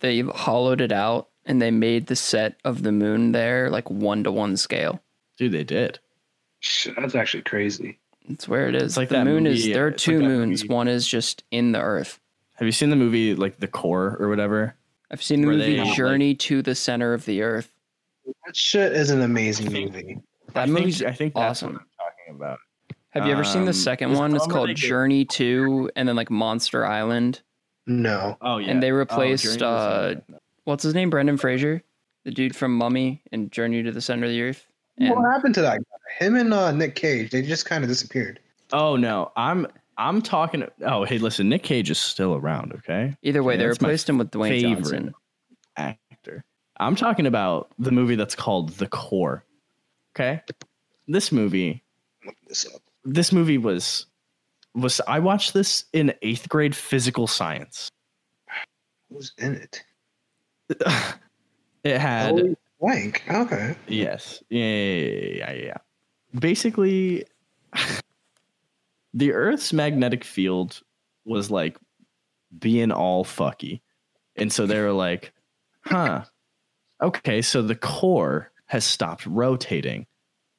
[0.00, 4.24] they hollowed it out and they made the set of the moon there like one
[4.24, 5.02] to one scale.
[5.36, 5.98] Dude, they did.
[6.60, 7.98] Shit, that's actually crazy.
[8.28, 8.96] It's where it is.
[8.96, 10.62] like the that moon is there are it's like two moons.
[10.64, 10.74] movie.
[10.74, 12.18] One is just in the earth.
[12.56, 14.74] Have you seen the movie like The Core or whatever?
[15.10, 17.72] I've seen the Where movie they, like- Journey to the Center of the Earth.
[18.46, 20.18] That shit is an amazing think- movie.
[20.54, 21.72] That I movie's think, I think that's awesome.
[21.74, 22.58] what I'm talking about.
[23.10, 24.34] Have you ever seen the um, second one?
[24.34, 27.42] It's called they get- Journey 2 and then like Monster Island.
[27.86, 28.36] No.
[28.40, 28.70] Oh yeah.
[28.70, 30.22] And they Oh, replaced, Journey to the uh, Center.
[30.64, 31.10] What's his name?
[31.10, 31.82] Brendan Fraser?
[32.24, 34.66] The dude from Mummy and Journey to the Center of the Earth.
[34.98, 36.24] And what happened to that guy?
[36.24, 38.40] Him and uh, Nick Cage, they just kind of disappeared.
[38.72, 40.64] Oh no, I'm I'm talking.
[40.82, 42.72] Oh hey, listen, Nick Cage is still around.
[42.74, 44.76] Okay, either way, Yeah, they replaced him with Dwayne favorite.
[44.76, 45.14] Johnson.
[46.80, 49.44] I'm talking about the movie that's called The Core.
[50.14, 50.40] Okay,
[51.06, 51.82] this movie.
[52.48, 52.82] This up.
[53.04, 54.06] This movie was
[54.74, 57.90] was I watched this in eighth grade physical science.
[59.10, 59.82] Who's in it?
[61.84, 63.22] it had Oh, blank.
[63.30, 63.74] Okay.
[63.86, 64.42] Yes.
[64.50, 65.76] Yeah, yeah, yeah, yeah.
[66.38, 67.24] Basically,
[69.14, 70.80] the Earth's magnetic field
[71.24, 71.78] was like
[72.58, 73.80] being all fucky.
[74.36, 75.32] And so they were like,
[75.84, 76.24] huh,
[77.02, 80.06] okay, so the core has stopped rotating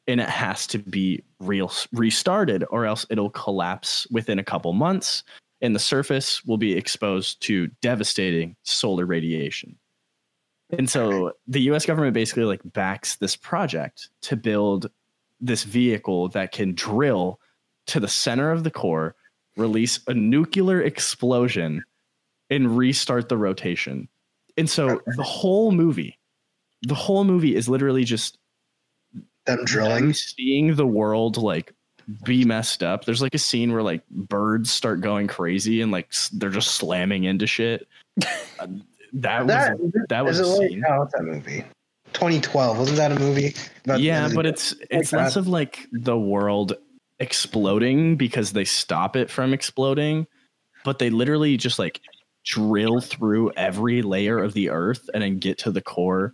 [0.08, 5.24] and it has to be real restarted or else it'll collapse within a couple months
[5.62, 9.78] and the surface will be exposed to devastating solar radiation.
[10.72, 14.90] And so the US government basically like backs this project to build
[15.42, 17.40] this vehicle that can drill
[17.88, 19.16] to the center of the core,
[19.58, 21.84] release a nuclear explosion,
[22.50, 24.08] and restart the rotation.
[24.58, 26.19] And so the whole movie,
[26.84, 28.38] the whole movie is literally just
[29.46, 30.14] Them them drilling.
[30.14, 31.74] seeing the world like
[32.24, 33.06] be messed up.
[33.06, 37.24] There's like a scene where like birds start going crazy and like they're just slamming
[37.26, 37.88] into shit.
[38.60, 38.68] Uh,
[39.14, 40.84] that was That, that was a it like, scene.
[40.90, 41.64] oh, what's that movie?
[42.14, 42.78] 2012.
[42.80, 43.54] Wasn't that a movie?
[43.86, 45.18] about- yeah, but it's it's that.
[45.18, 46.74] less of like the world
[47.20, 50.26] exploding because they stop it from exploding,
[50.84, 52.02] but they literally just like
[52.46, 56.34] drill through every layer of the earth and then get to the core.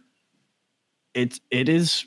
[1.15, 2.06] It it is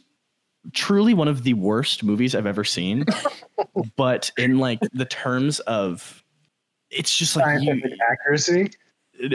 [0.73, 3.05] truly one of the worst movies I've ever seen.
[3.97, 6.23] but in like the terms of
[6.91, 8.71] it's just like you, accuracy.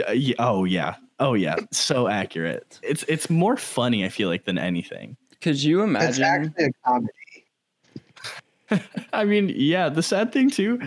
[0.08, 0.94] uh, yeah, oh yeah.
[1.20, 2.80] Oh yeah, so accurate.
[2.82, 5.16] It's it's more funny I feel like than anything.
[5.40, 6.08] Could you imagine?
[6.08, 6.54] It's imagine?
[6.58, 7.12] actually a comedy.
[9.12, 10.80] I mean, yeah, the sad thing too.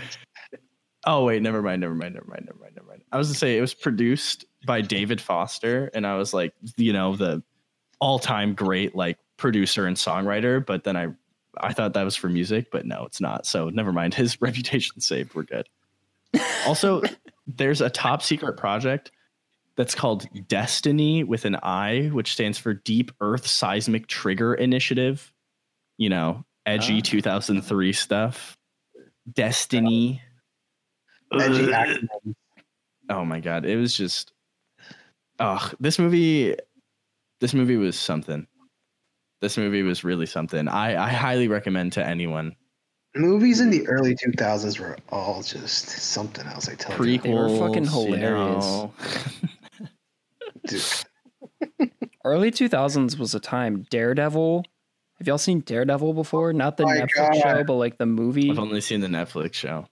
[1.05, 3.03] Oh wait, never mind, never mind, never mind, never mind, never mind.
[3.11, 6.91] I was to say it was produced by David Foster, and I was like, you
[6.91, 7.41] know, the
[7.99, 10.63] all-time great like producer and songwriter.
[10.65, 11.07] But then I,
[11.59, 13.45] I thought that was for music, but no, it's not.
[13.45, 14.13] So never mind.
[14.15, 15.35] His reputation saved.
[15.35, 15.67] We're good.
[16.65, 17.01] Also,
[17.47, 19.11] there's a top secret project
[19.75, 25.31] that's called Destiny with an I, which stands for Deep Earth Seismic Trigger Initiative.
[25.97, 27.01] You know, edgy Ah.
[27.03, 28.57] 2003 stuff.
[29.33, 30.21] Destiny.
[33.09, 34.31] Oh my god, it was just
[35.39, 36.55] Oh, this movie
[37.39, 38.47] this movie was something.
[39.41, 40.67] This movie was really something.
[40.67, 42.55] I I highly recommend to anyone.
[43.15, 46.69] Movies in the early 2000s were all just something else.
[46.69, 47.17] I tell you.
[47.17, 48.65] They were fucking Prequels, you hilarious.
[48.65, 48.93] know.
[52.25, 53.85] Early 2000s was a time.
[53.89, 54.65] Daredevil.
[55.17, 56.53] Have y'all seen Daredevil before?
[56.53, 57.35] Not the oh My Netflix God.
[57.41, 58.51] show, but like the movie.
[58.51, 59.87] I've only seen the Netflix show.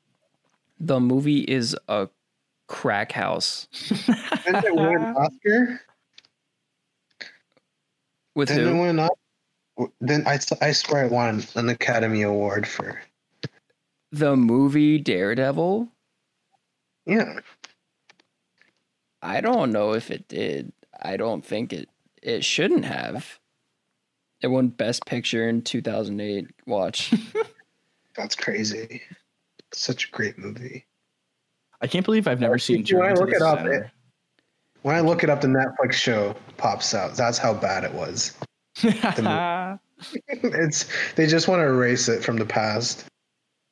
[0.80, 2.10] The movie is a
[2.68, 3.68] crack house.
[4.46, 5.82] Didn't it win an Oscar?
[8.36, 8.80] With Didn't it who?
[8.82, 9.10] win an
[10.02, 13.02] Then I, I swear it won an Academy Award for.
[14.12, 15.90] The movie Daredevil?
[17.06, 17.40] Yeah.
[19.22, 20.72] I don't know if it did.
[21.02, 21.90] I don't think it
[22.22, 23.40] it shouldn't have.
[24.42, 26.48] It won Best Picture in 2008.
[26.68, 27.14] Watch.
[28.16, 29.02] That's crazy.
[29.74, 30.86] Such a great movie.
[31.82, 33.92] I can't believe I've never seen When I Journey to look the it up, it-
[34.86, 37.16] When I look it up, the Netflix show pops out.
[37.16, 38.38] That's how bad it was.
[38.84, 43.04] it's they just want to erase it from the past.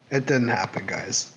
[0.10, 1.32] It didn't happen, guys.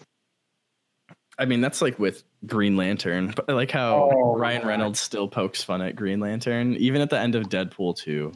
[1.39, 4.69] I mean, that's like with Green Lantern, but I like how Oh, Ryan God.
[4.69, 8.33] Reynolds still pokes fun at Green Lantern, even at the end of Deadpool 2.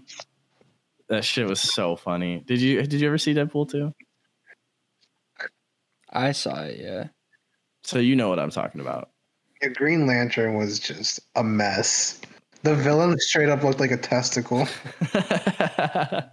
[1.09, 2.44] That shit was so funny.
[2.46, 3.94] Did you did you ever see Deadpool 2?
[6.11, 7.09] I saw it, yeah.
[7.83, 9.09] So you know what I'm talking about.
[9.62, 12.20] Yeah, Green Lantern was just a mess.
[12.62, 14.66] The villain straight up looked like a testicle.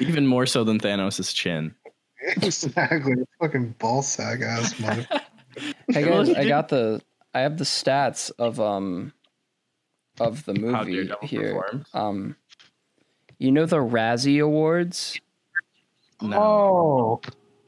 [0.00, 1.74] even more so than Thanos' chin.
[2.42, 5.06] exactly, fucking ball sack ass mother.
[5.88, 7.00] Hey guys, I got the
[7.34, 9.12] I have the stats of um
[10.18, 11.54] of the movie here.
[11.54, 11.86] performed.
[11.94, 12.36] Um
[13.38, 15.20] you know the Razzie Awards?
[16.22, 16.40] No.
[16.40, 17.20] Oh,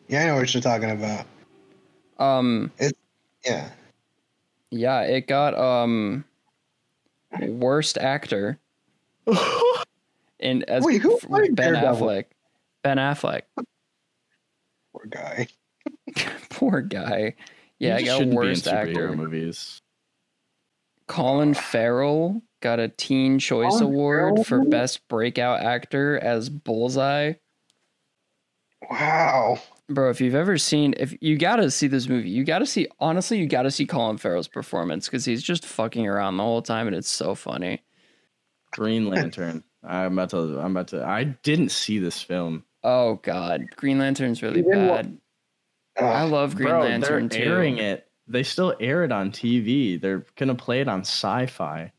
[0.08, 1.26] yeah, I know what you're talking about.
[2.18, 2.96] Um It
[3.44, 3.70] Yeah,
[4.70, 6.24] yeah, it got um
[7.40, 8.58] worst actor
[10.40, 12.06] and as Wait, who f- played Ben Daredevil?
[12.08, 12.24] Affleck.
[12.82, 13.42] Ben Affleck.
[14.92, 15.46] poor guy.
[16.50, 17.34] Poor guy.
[17.78, 19.12] Yeah, I got shouldn't be in worst superhero actor.
[19.16, 19.80] movies.
[21.06, 24.44] Colin Farrell got a Teen Choice Colin Award Farrell?
[24.44, 27.34] for Best Breakout Actor as Bullseye.
[28.90, 29.60] Wow.
[29.90, 32.88] Bro, if you've ever seen, if you gotta see this movie, you gotta see.
[33.00, 36.86] Honestly, you gotta see Colin Farrell's performance because he's just fucking around the whole time,
[36.86, 37.82] and it's so funny.
[38.72, 39.64] Green Lantern.
[39.82, 40.58] I'm about to.
[40.60, 41.04] I'm about to.
[41.04, 42.64] I didn't see this film.
[42.84, 45.18] Oh God, Green Lantern's really You didn't wa- bad.
[45.98, 47.46] I love Green Bro, Lantern they're too.
[47.50, 48.06] airing it.
[48.26, 49.98] They still air it on TV.
[49.98, 51.92] They're gonna play it on Sci-Fi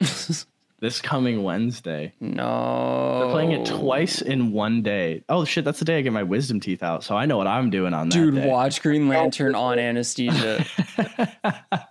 [0.82, 2.12] this coming Wednesday.
[2.18, 5.22] no, They're playing it twice in one day.
[5.28, 7.04] Oh shit, that's the day I get my wisdom teeth out.
[7.04, 10.66] So I know what I'm doing on that Dude, watch Green Lantern on anesthesia.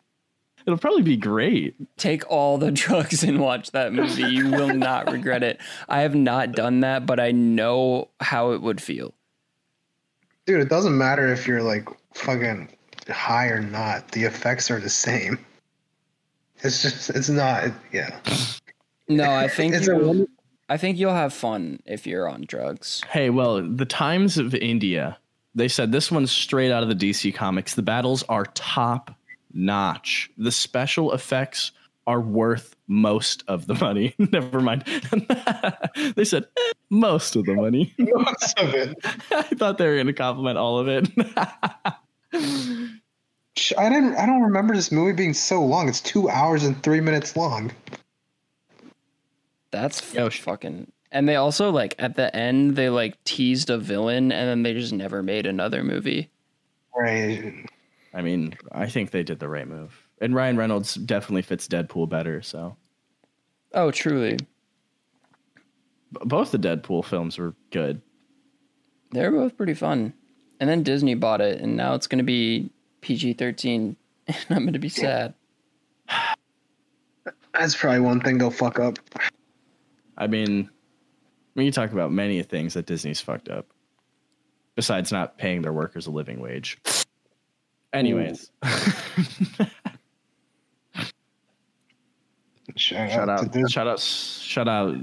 [0.65, 1.75] It'll probably be great.
[1.95, 4.23] Take all the drugs and watch that movie.
[4.23, 5.61] You will not regret it.
[5.87, 9.13] I have not done that, but I know how it would feel.
[10.45, 12.67] Dude, it doesn't matter if you're like fucking
[13.09, 14.11] high or not.
[14.11, 15.39] The effects are the same.
[16.61, 17.71] It's just, it's not.
[17.93, 18.19] Yeah.
[19.15, 20.27] No, I think It's you a will,
[20.69, 23.01] I think you'll have fun if you're on drugs.
[23.09, 25.17] Hey, well, the Times of India,
[25.53, 27.75] they said this one's straight out of the DC comics.
[27.75, 29.13] The battles are top
[29.53, 30.29] notch.
[30.37, 31.71] The special effects
[32.07, 34.15] are worth most of the money.
[34.31, 34.83] Never mind.
[36.15, 37.93] they said eh, most of the money.
[37.97, 38.97] most of it.
[39.31, 41.09] I thought they were going to compliment all of it.
[42.33, 44.15] I didn't.
[44.15, 45.89] I don't remember this movie being so long.
[45.89, 47.71] It's two hours and three minutes long.
[49.71, 50.91] That's f- fucking.
[51.11, 54.73] And they also like at the end they like teased a villain and then they
[54.73, 56.29] just never made another movie.
[56.95, 57.65] Right.
[58.13, 59.93] I mean, I think they did the right move.
[60.19, 62.41] And Ryan Reynolds definitely fits Deadpool better.
[62.41, 62.75] So
[63.73, 64.35] Oh, truly.
[64.37, 64.45] B-
[66.25, 68.01] both the Deadpool films were good.
[69.11, 70.13] They're both pretty fun.
[70.59, 72.69] And then Disney bought it and now it's going to be
[73.01, 73.95] PG-13
[74.27, 75.33] and I'm going to be sad.
[77.53, 78.97] That's probably one thing they'll fuck up.
[80.21, 80.69] I mean,
[81.55, 83.65] we can talk about many things that Disney's fucked up,
[84.75, 86.77] besides not paying their workers a living wage.
[87.91, 88.51] Anyways,
[92.75, 94.95] Shout, shout out, out, shout out, shout out,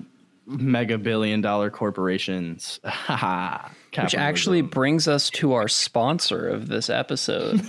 [0.47, 2.79] mega billion dollar corporations.
[2.85, 3.69] Haha,
[4.01, 7.59] Which actually brings us to our sponsor of this episode.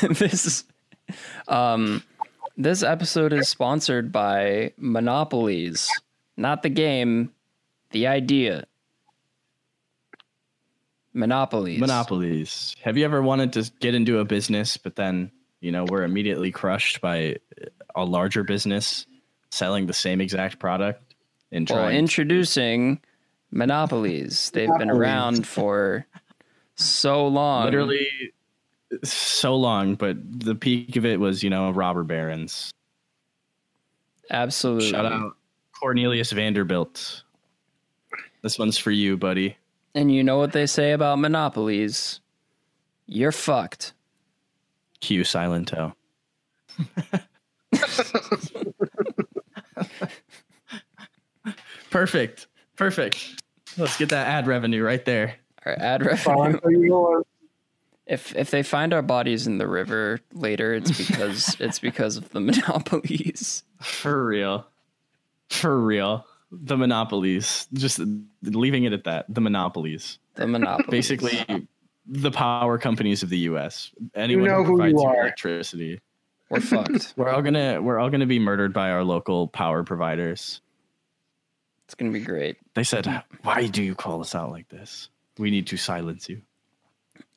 [0.00, 0.64] this is
[1.48, 2.02] um
[2.58, 5.88] this episode is sponsored by Monopolies.
[6.36, 7.32] Not the game,
[7.92, 8.64] the idea.
[11.14, 11.80] Monopolies.
[11.80, 12.76] monopolies.
[12.82, 16.52] Have you ever wanted to get into a business, but then you know we're immediately
[16.52, 17.36] crushed by
[17.96, 19.06] a larger business
[19.50, 21.14] selling the same exact product
[21.50, 21.96] and Well, trying?
[21.96, 23.00] introducing
[23.50, 24.50] Monopolies.
[24.52, 26.06] They've been around for
[26.76, 27.64] so long.
[27.64, 28.06] literally
[29.04, 32.72] so long, but the peak of it was, you know, robber barons.
[34.30, 34.90] Absolutely.
[34.90, 35.36] Shout out
[35.72, 37.22] Cornelius Vanderbilt.
[38.42, 39.56] This one's for you, buddy.
[39.94, 42.20] And you know what they say about monopolies?
[43.06, 43.94] You're fucked.
[45.00, 45.94] Q Silento.
[51.90, 52.46] Perfect.
[52.76, 53.42] Perfect.
[53.76, 55.36] Let's get that ad revenue right there.
[55.64, 57.22] Our ad revenue.
[58.08, 58.14] Fine.
[58.14, 62.28] If if they find our bodies in the river later, it's because it's because of
[62.30, 63.64] the monopolies.
[63.80, 64.66] For real.
[65.50, 66.26] For real.
[66.50, 67.66] The monopolies.
[67.74, 68.00] Just
[68.42, 69.26] leaving it at that.
[69.28, 70.18] The monopolies.
[70.34, 70.90] The monopolies.
[70.90, 71.68] Basically,
[72.06, 73.90] the power companies of the U.S.
[74.14, 75.20] Anyone know who who provides you you are.
[75.22, 76.00] electricity.
[76.48, 77.12] we're fucked.
[77.16, 80.62] We're all gonna we're all gonna be murdered by our local power providers.
[81.84, 82.56] It's gonna be great.
[82.74, 85.10] They said, "Why do you call us out like this?
[85.38, 86.42] We need to silence you."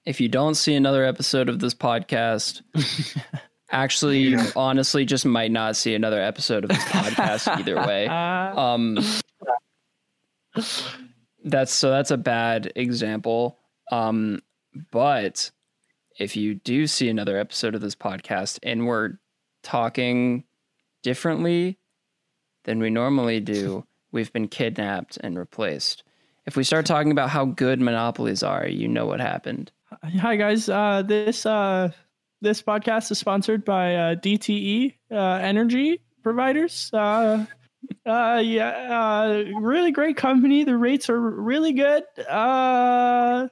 [0.05, 2.61] If you don't see another episode of this podcast,
[3.71, 8.07] actually, you honestly just might not see another episode of this podcast either way.
[8.57, 8.97] Um,
[11.43, 13.57] that's so that's a bad example.
[13.91, 14.41] Um,
[14.91, 15.51] but
[16.19, 19.13] if you do see another episode of this podcast and we're
[19.63, 20.43] talking
[21.03, 21.77] differently
[22.63, 26.03] than we normally do, we've been kidnapped and replaced.
[26.45, 29.71] If we start talking about how good monopolies are, you know what happened.
[29.91, 31.89] Hi guys, uh, this uh,
[32.39, 36.89] this podcast is sponsored by uh, DTE uh, Energy Providers.
[36.93, 37.45] Uh,
[38.05, 40.63] uh, yeah, uh, really great company.
[40.63, 42.03] The rates are really good.
[42.17, 43.49] Uh,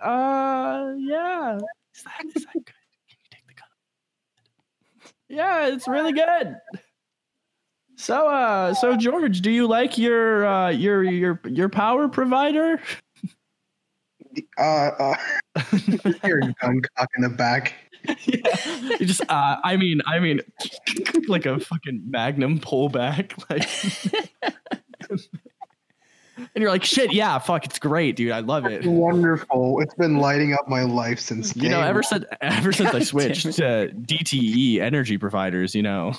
[0.00, 1.58] uh, yeah.
[1.96, 2.64] Is that, is that good?
[3.08, 5.34] Can you take the?
[5.34, 6.56] Yeah, it's really good.
[7.96, 12.80] So, uh, so George, do you like your uh, your your your power provider?
[14.58, 15.16] Uh, uh,
[16.24, 17.74] your gun cock in the back.
[18.24, 18.40] yeah.
[18.98, 20.40] You just uh I mean I mean
[21.28, 23.68] like a fucking magnum pullback like
[26.36, 29.80] and you're like shit yeah fuck it's great dude I love it Wonderful.
[29.80, 31.54] It's been lighting up my life since.
[31.56, 32.02] you know ever one.
[32.04, 36.14] since ever since I God damn switched to DTE energy providers you know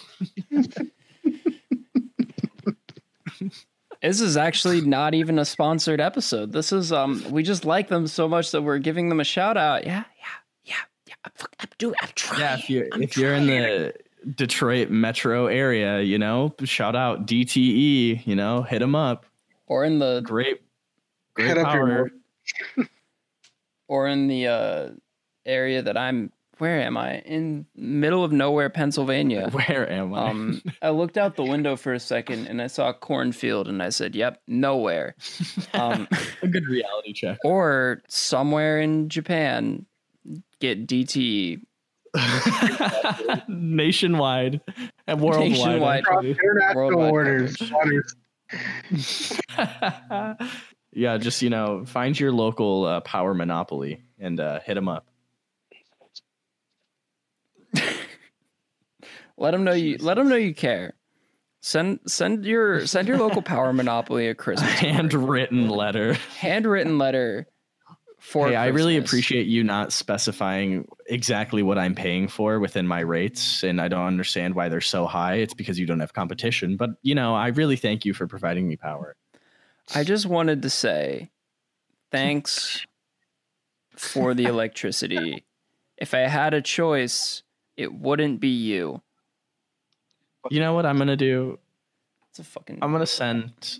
[4.02, 6.52] This is actually not even a sponsored episode.
[6.52, 9.58] This is um we just like them so much that we're giving them a shout
[9.58, 9.86] out.
[9.86, 10.26] Yeah, yeah,
[10.66, 10.76] yeah,
[11.08, 11.14] yeah.
[11.26, 12.41] I'm, I'm doing I'm trying.
[12.41, 13.93] yeah if you're I'm if you're in the
[14.36, 19.26] Detroit metro area you know shout out DTE you know hit them up
[19.68, 20.62] or in the great
[21.34, 22.12] great Hit up your power
[23.88, 24.89] or in the uh
[25.45, 27.20] area that I'm where am I?
[27.20, 29.49] In middle of nowhere, Pennsylvania.
[29.51, 32.89] where am I Um I looked out the window for a second and I saw
[32.89, 35.16] a cornfield and I said, Yep, nowhere.
[35.74, 36.08] Um
[36.41, 39.86] a good reality check or somewhere in Japan
[40.60, 41.62] get DTE.
[43.47, 44.62] nationwide
[45.05, 45.49] and worldwide.
[45.49, 45.99] Nationwide.
[45.99, 47.72] Across international Worldwide orders.
[50.93, 55.05] yeah, just you know, find your local uh, power monopoly and uh, hit them up.
[59.38, 60.93] Let them know you let them know you care.
[61.61, 66.13] Send send your send your local power monopoly a Christmas Handwritten letter.
[66.38, 67.47] handwritten letter
[68.19, 73.01] for hey, I really appreciate you not specifying exactly what I'm paying for within my
[73.01, 75.35] rates, and I don't understand why they're so high.
[75.35, 78.67] It's because you don't have competition, but you know, I really thank you for providing
[78.67, 79.15] me power.
[79.93, 81.29] I just wanted to say
[82.11, 82.85] thanks
[83.95, 85.45] for the electricity.
[85.97, 87.43] If I had a choice,
[87.75, 89.01] it wouldn't be you.
[90.49, 91.59] You know what I'm gonna do?
[92.29, 93.79] It's a fucking I'm gonna send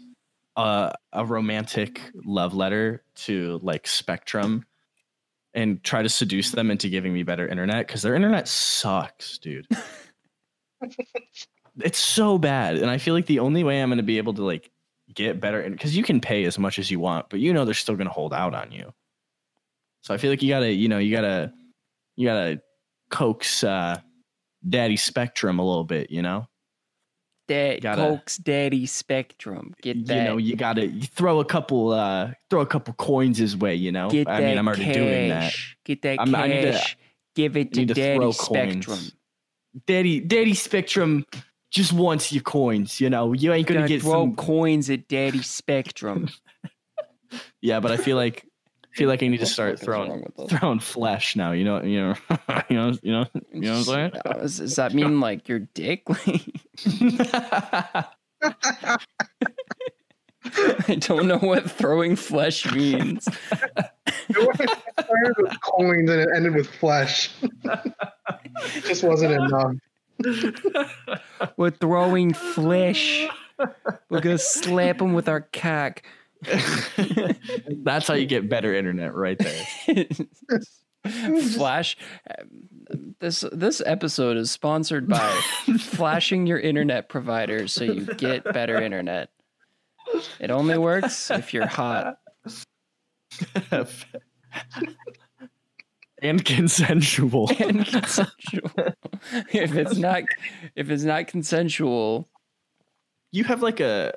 [0.56, 4.66] a, a romantic love letter to like Spectrum
[5.54, 9.68] and try to seduce them into giving me better internet because their internet sucks, dude.
[11.80, 14.44] it's so bad, and I feel like the only way I'm gonna be able to
[14.44, 14.70] like
[15.14, 17.74] get better because you can pay as much as you want, but you know they're
[17.74, 18.94] still gonna hold out on you.
[20.02, 21.54] So I feel like you gotta, you know, you gotta,
[22.16, 22.62] you gotta
[23.10, 24.00] coax uh,
[24.68, 26.48] Daddy Spectrum a little bit, you know.
[27.48, 29.74] Dad, gotta- Coax Daddy Spectrum.
[29.82, 30.18] Get that.
[30.18, 33.74] you know you gotta you throw a couple uh throw a couple coins his way
[33.74, 34.94] you know Get i mean i'm already cash.
[34.96, 35.54] doing that
[35.86, 36.82] Get that I'm- I need to-
[37.36, 38.82] Give it to to Daddy Spectrum.
[38.98, 39.14] coins.
[39.86, 41.26] daddy daddy spectrum
[41.72, 45.08] just wants your coins you know you ain't gonna Gonna get throw some coins at
[45.08, 46.28] Daddy Spectrum.
[47.62, 48.46] yeah but i feel like
[48.98, 50.60] feel like i need to start throwing wrong with us?
[50.60, 52.16] throwing flesh now you know you know
[52.70, 55.48] you know you know you know what i'm saying Uh, Does, does that mean like
[55.48, 56.04] your dick?
[60.90, 63.28] I don't know what throwing flesh means.
[64.30, 64.70] It
[65.00, 67.32] started with coins and it ended with flesh.
[67.42, 67.94] it
[68.88, 69.76] just wasn't enough.
[71.58, 73.28] We're throwing flesh.
[74.10, 76.02] We're gonna slap him with our cock.
[77.84, 79.66] that's how you get better internet right there
[81.56, 81.98] Flash.
[83.20, 85.30] This this episode is sponsored by
[85.80, 89.30] flashing your internet provider so you get better internet.
[90.40, 92.20] It only works if you're hot.
[96.22, 98.72] and consensual and consensual.
[99.52, 100.24] if it's not
[100.76, 102.30] if it's not consensual,
[103.32, 104.14] you have like a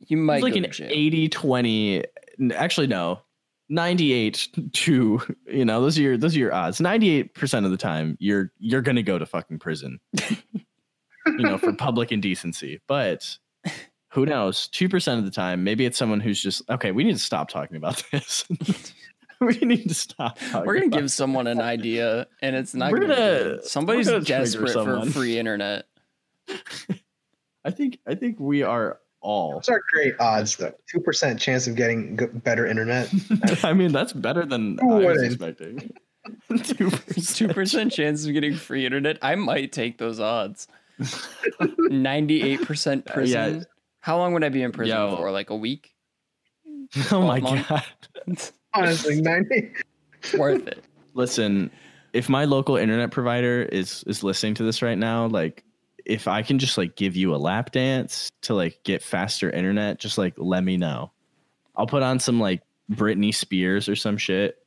[0.00, 2.04] you might like an to 80 20
[2.54, 3.20] actually no
[3.68, 8.16] 98 to you know those are your those are your odds 98% of the time
[8.20, 9.98] you're you're gonna go to fucking prison
[11.26, 13.36] you know for public indecency but
[14.12, 14.68] Who knows?
[14.68, 16.92] Two percent of the time, maybe it's someone who's just okay.
[16.92, 18.42] We need to stop talking about this.
[19.40, 20.38] we need to stop.
[20.38, 23.14] Talking We're gonna give someone an idea, and it's not We're gonna.
[23.16, 25.84] gonna- Somebody's gonna desperate for free internet.
[27.64, 29.52] I think I think we are all.
[29.54, 30.72] Those are great odds, though.
[30.90, 33.12] Two percent chance of getting g- better internet.
[33.62, 35.26] I mean, that's better than Who I was wouldn't?
[35.26, 35.90] expecting.
[36.64, 36.90] Two
[37.34, 39.18] Two percent chance of getting free internet.
[39.22, 40.66] I might take those odds.
[41.78, 43.58] Ninety-eight percent uh, prison.
[43.58, 43.64] Yeah.
[44.00, 45.16] How long would I be in prison Yo.
[45.16, 45.30] for?
[45.30, 45.94] Like a week?
[47.12, 47.68] Oh my month.
[47.68, 47.84] god!
[48.74, 49.72] Honestly, ninety.
[50.36, 50.84] Worth it.
[51.14, 51.70] Listen,
[52.12, 55.64] if my local internet provider is is listening to this right now, like
[56.08, 59.98] if I can just like give you a lap dance to like get faster internet,
[60.00, 61.12] just like let me know.
[61.76, 64.58] I'll put on some like Britney Spears or some shit.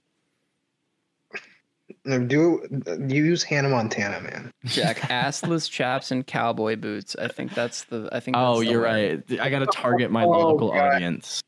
[2.05, 2.65] No, do
[3.07, 4.51] use Hannah Montana, man.
[4.65, 7.15] Jack, assless chaps and cowboy boots.
[7.19, 8.07] I think that's the.
[8.11, 8.37] I think.
[8.37, 9.15] Oh, the you're way.
[9.29, 9.41] right.
[9.41, 10.93] I got to oh, target my Oh, local God.
[10.95, 11.41] audience.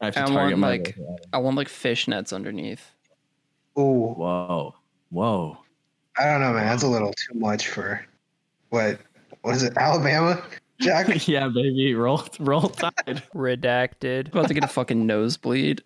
[0.00, 1.26] I have to I target want, my like- local audience.
[1.32, 2.92] I want like fishnets underneath.
[3.76, 4.14] Oh.
[4.14, 4.74] Whoa,
[5.10, 5.58] whoa.
[6.16, 6.66] I don't know, man.
[6.66, 8.04] That's a little too much for
[8.72, 8.98] what?
[9.42, 9.76] What is it?
[9.76, 10.42] Alabama,
[10.80, 11.28] Jack?
[11.28, 13.22] yeah, baby, roll roll tide.
[13.34, 14.28] Redacted.
[14.28, 15.82] About to get a fucking nosebleed.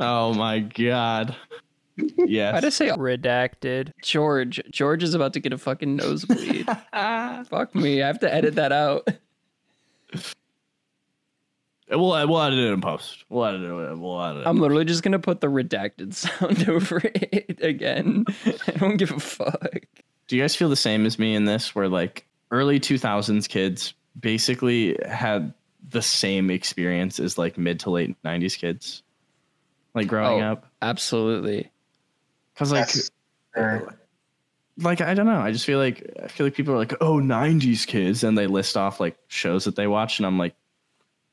[0.00, 1.36] oh my god.
[2.16, 2.54] Yes.
[2.54, 3.92] I just say redacted.
[4.02, 4.60] George.
[4.70, 6.66] George is about to get a fucking nosebleed.
[7.48, 8.02] Fuck me.
[8.02, 9.08] I have to edit that out.
[11.90, 13.24] We'll we'll edit it in post.
[13.28, 13.98] We'll edit it.
[13.98, 14.46] We'll edit it.
[14.46, 18.26] I'm literally just gonna put the redacted sound over it again.
[18.66, 19.80] I don't give a fuck.
[20.28, 23.94] Do you guys feel the same as me in this, where like early 2000s kids
[24.18, 25.52] basically had
[25.90, 29.02] the same experience as like mid to late 90s kids,
[29.94, 30.52] like growing Oh.
[30.52, 30.66] up?
[30.82, 31.70] Absolutely.
[32.54, 33.10] Because like Yes.
[34.80, 35.40] Like I don't know.
[35.40, 38.46] I just feel like I feel like people are like, oh, 90s kids, and they
[38.46, 40.54] list off like shows that they watch, and I'm like,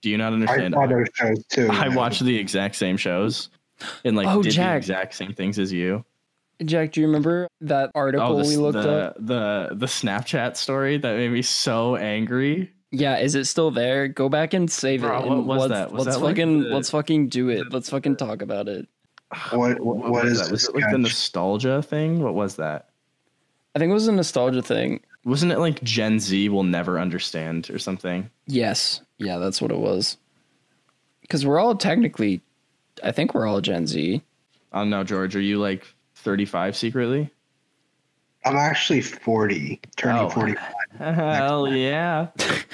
[0.01, 0.73] do you not understand?
[0.73, 1.67] saw those shows too.
[1.71, 3.49] I watch the exact same shows
[4.03, 6.03] and like Oh, did the exact same things as you.
[6.63, 9.15] Jack, do you remember that article Oh, the, we looked the, up?
[9.19, 12.71] the the Snapchat story that made me so angry.
[12.91, 14.07] Yeah, is it still there?
[14.07, 15.27] Go back and save Bro, it.
[15.27, 15.91] what and was let's, that?
[15.91, 17.73] Was let's that like fucking the- let's fucking do it.
[17.73, 18.87] Let's fucking talk about it.
[19.51, 19.79] What?
[19.81, 20.51] What, what is that?
[20.51, 20.69] Was this?
[20.69, 22.19] it like the nostalgia thing?
[22.21, 22.89] What was that?
[23.75, 25.01] I think it was a nostalgia thing.
[25.25, 28.29] Wasn't it like Gen Z will never understand or something?
[28.45, 29.01] Yes.
[29.17, 30.15] Yeah, that's what it was.
[31.21, 32.41] Because we're all technically,
[33.03, 34.21] I think we're all Gen Z.
[34.71, 35.35] I don't know, George.
[35.35, 35.85] Are you like
[36.25, 37.29] 35 secretly?
[38.43, 40.29] I'm actually 40, turning Oh.
[40.29, 40.55] 40.
[40.97, 42.27] Hell yeah.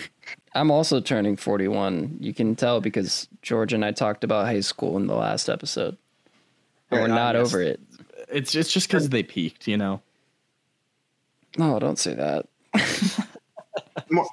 [0.54, 2.18] I'm also turning 41.
[2.20, 5.98] You can tell because George and I talked about high school in the last episode.
[6.90, 7.48] But we're not yes.
[7.48, 7.80] over it.
[8.30, 10.02] It's it's just because they peaked, you know.
[11.58, 12.48] No, don't say that.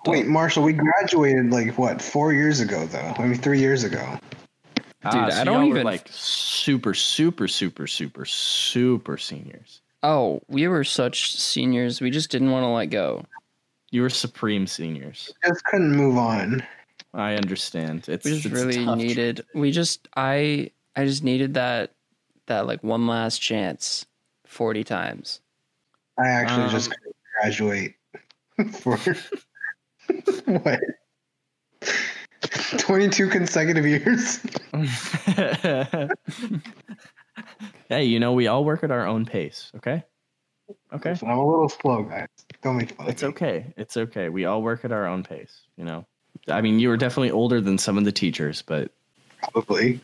[0.06, 3.14] Wait, Marshall, we graduated like what four years ago, though.
[3.16, 4.18] I mean, three years ago.
[5.04, 9.80] Dude, Ah, I don't even- like super, super, super, super, super seniors.
[10.02, 12.00] Oh, we were such seniors.
[12.00, 13.24] We just didn't want to let go.
[13.90, 15.32] You were supreme seniors.
[15.46, 16.62] Just couldn't move on.
[17.14, 18.08] I understand.
[18.08, 18.98] It's, We just it's really tough.
[18.98, 19.44] needed.
[19.54, 21.92] We just I I just needed that
[22.46, 24.04] that like one last chance,
[24.44, 25.40] forty times.
[26.18, 27.94] I actually Um, just couldn't graduate
[28.80, 28.96] for
[30.58, 30.80] what?
[32.78, 34.40] 22 consecutive years.
[37.88, 40.04] hey, you know, we all work at our own pace, okay?
[40.92, 41.14] Okay.
[41.22, 42.28] I'm a little slow, guys.
[42.62, 43.08] Don't make fun.
[43.08, 43.32] It's of me.
[43.32, 43.74] It's okay.
[43.76, 44.28] It's okay.
[44.28, 46.06] We all work at our own pace, you know.
[46.46, 48.92] I mean, you were definitely older than some of the teachers, but
[49.40, 50.00] Probably.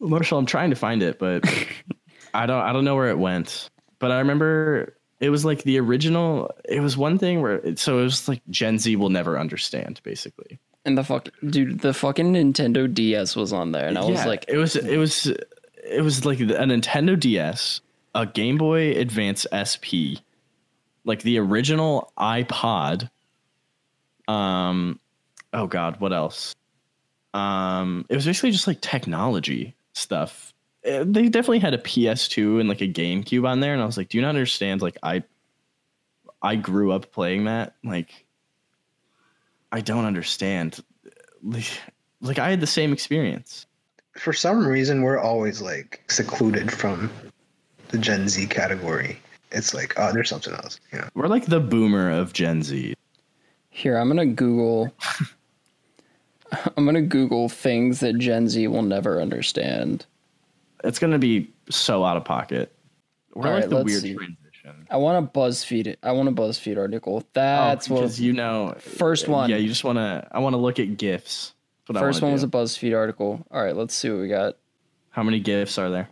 [0.00, 1.44] Marshall, I'm trying to find it, but
[2.34, 3.70] I don't I don't know where it went.
[3.98, 7.98] But I remember it was like the original it was one thing where it, so
[7.98, 10.58] it was like Gen Z will never understand basically.
[10.84, 14.44] And the fuck, dude, the fucking Nintendo DS was on there, and I was like,
[14.48, 17.80] it was it was it was like a Nintendo DS,
[18.14, 20.18] a Game Boy Advance SP,
[21.04, 23.08] like the original iPod.
[24.26, 24.98] Um,
[25.52, 26.54] oh God, what else?
[27.34, 30.52] Um, it was basically just like technology stuff.
[30.86, 33.96] Uh, They definitely had a PS2 and like a GameCube on there, and I was
[33.96, 34.82] like, do you not understand?
[34.82, 35.22] Like I,
[36.42, 37.74] I grew up playing that.
[37.84, 38.21] Like,
[39.72, 40.80] I don't understand.
[41.42, 41.66] Like,
[42.20, 43.66] like I had the same experience.
[44.16, 47.10] For some reason, we're always like secluded from
[47.88, 49.18] the Gen Z category.
[49.50, 50.78] It's like, oh, there's something else.
[50.92, 51.08] Yeah.
[51.14, 52.94] We're like the boomer of Gen Z.
[53.70, 54.92] here, I'm gonna Google.
[56.76, 60.04] I'm gonna Google things that Gen Z will never understand.
[60.84, 62.74] It's gonna be so out of pocket.
[63.34, 64.14] We're All like right, the weird see.
[64.14, 64.36] transition.
[64.62, 64.86] Generation.
[64.90, 65.86] I want a BuzzFeed.
[65.86, 65.98] it.
[66.02, 67.24] I want a BuzzFeed article.
[67.32, 68.00] That's oh, what.
[68.00, 69.50] because you know First one.
[69.50, 70.26] Yeah, you just want to.
[70.30, 71.54] I want to look at gifs.
[71.86, 73.44] That's what I First wanna one was a BuzzFeed article.
[73.50, 74.56] All right, let's see what we got.
[75.10, 76.08] How many gifs are there?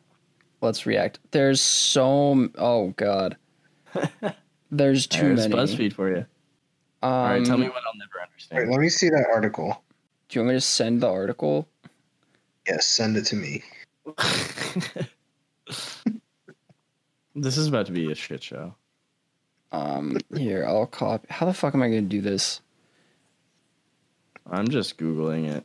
[0.61, 1.21] Let's react.
[1.31, 2.33] There's so.
[2.33, 3.37] m- Oh God.
[4.71, 5.55] There's too There's many.
[5.55, 6.27] BuzzFeed for you.
[7.03, 8.59] Um, All right, tell me what I'll never understand.
[8.59, 8.71] Wait, understand.
[8.73, 9.83] let me see that article.
[10.29, 11.69] Do you want me to send the article?
[12.69, 13.63] Yes, send it to me.
[17.35, 18.75] this is about to be a shit show.
[19.73, 21.27] Um, here I'll copy.
[21.31, 22.61] How the fuck am I gonna do this?
[24.51, 25.65] I'm just googling it.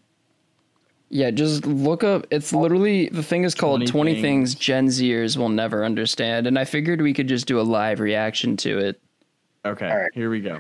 [1.10, 2.28] Yeah, just look up.
[2.32, 4.54] It's literally the thing is called 20 20 things.
[4.54, 4.56] things.
[4.56, 8.58] Gen Zers will never understand, and I figured we could just do a live reaction
[8.58, 9.02] to it.
[9.66, 10.12] Okay, right.
[10.14, 10.60] here we go.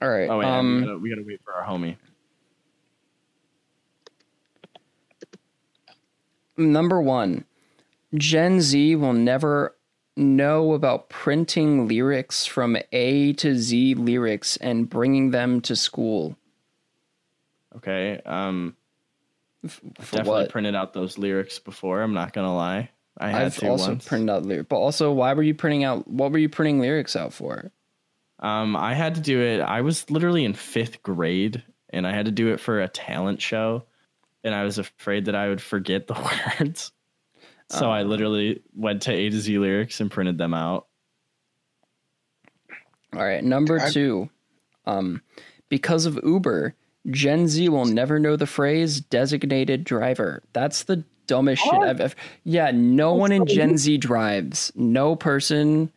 [0.00, 0.28] All right.
[0.28, 1.96] Oh wait, um, we, gotta, we gotta wait for our homie.
[6.56, 7.44] number one,
[8.14, 9.73] Gen Z will never
[10.16, 16.36] know about printing lyrics from A to Z lyrics and bringing them to school.
[17.76, 18.76] Okay, um,
[19.62, 20.50] definitely what?
[20.50, 22.02] printed out those lyrics before.
[22.02, 22.90] I'm not gonna lie.
[23.18, 24.06] I had I've to also once.
[24.06, 26.06] printed out lyrics, but also, why were you printing out?
[26.08, 27.70] What were you printing lyrics out for?
[28.40, 29.60] Um, I had to do it.
[29.60, 33.40] I was literally in fifth grade, and I had to do it for a talent
[33.40, 33.84] show,
[34.42, 36.14] and I was afraid that I would forget the
[36.60, 36.92] words.
[37.78, 38.06] So I Oh.
[38.06, 40.86] literally went to A to Z lyrics and printed them out.
[43.14, 44.30] All right, number I- two.
[44.86, 45.22] Um,
[45.68, 46.74] because of Uber,
[47.10, 50.42] Gen Z will never know the phrase designated driver.
[50.52, 52.14] That's the dumbest shit I've ever.
[52.44, 54.72] Yeah, no one in Gen Z drives.
[54.74, 55.90] No person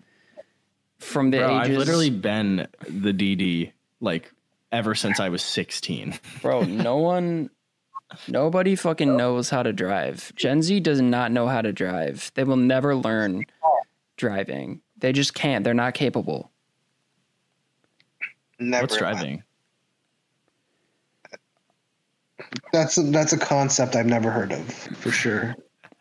[1.00, 1.72] from the Bro, ages.
[1.72, 4.32] I've literally been the DD like
[4.72, 6.14] ever since I was 16.
[6.42, 7.50] bro, no one.
[8.28, 10.34] Nobody fucking knows how to drive.
[10.36, 12.32] Gen Z does not know how to drive.
[12.36, 13.46] They will never learn
[14.16, 14.82] driving.
[14.98, 15.64] They just can't.
[15.64, 16.52] They're not capable.
[18.60, 18.84] Never.
[18.84, 19.44] What's driving?
[22.72, 25.56] That's a, that's a concept I've never heard of for sure.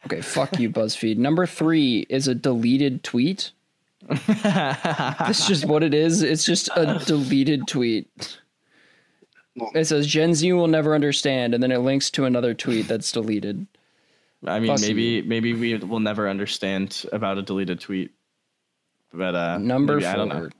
[0.06, 1.16] Okay, fuck you, BuzzFeed.
[1.16, 3.50] Number three is a deleted tweet.
[4.28, 6.22] That's just what it is.
[6.22, 8.38] It's just a deleted tweet.
[9.74, 13.10] It says Gen Z will never understand, and then it links to another tweet that's
[13.10, 13.66] deleted.
[14.46, 14.88] I mean, Fussy.
[14.88, 18.12] maybe maybe we will never understand about a deleted tweet.
[19.12, 20.38] But uh Number maybe, I don't know.
[20.40, 20.50] four.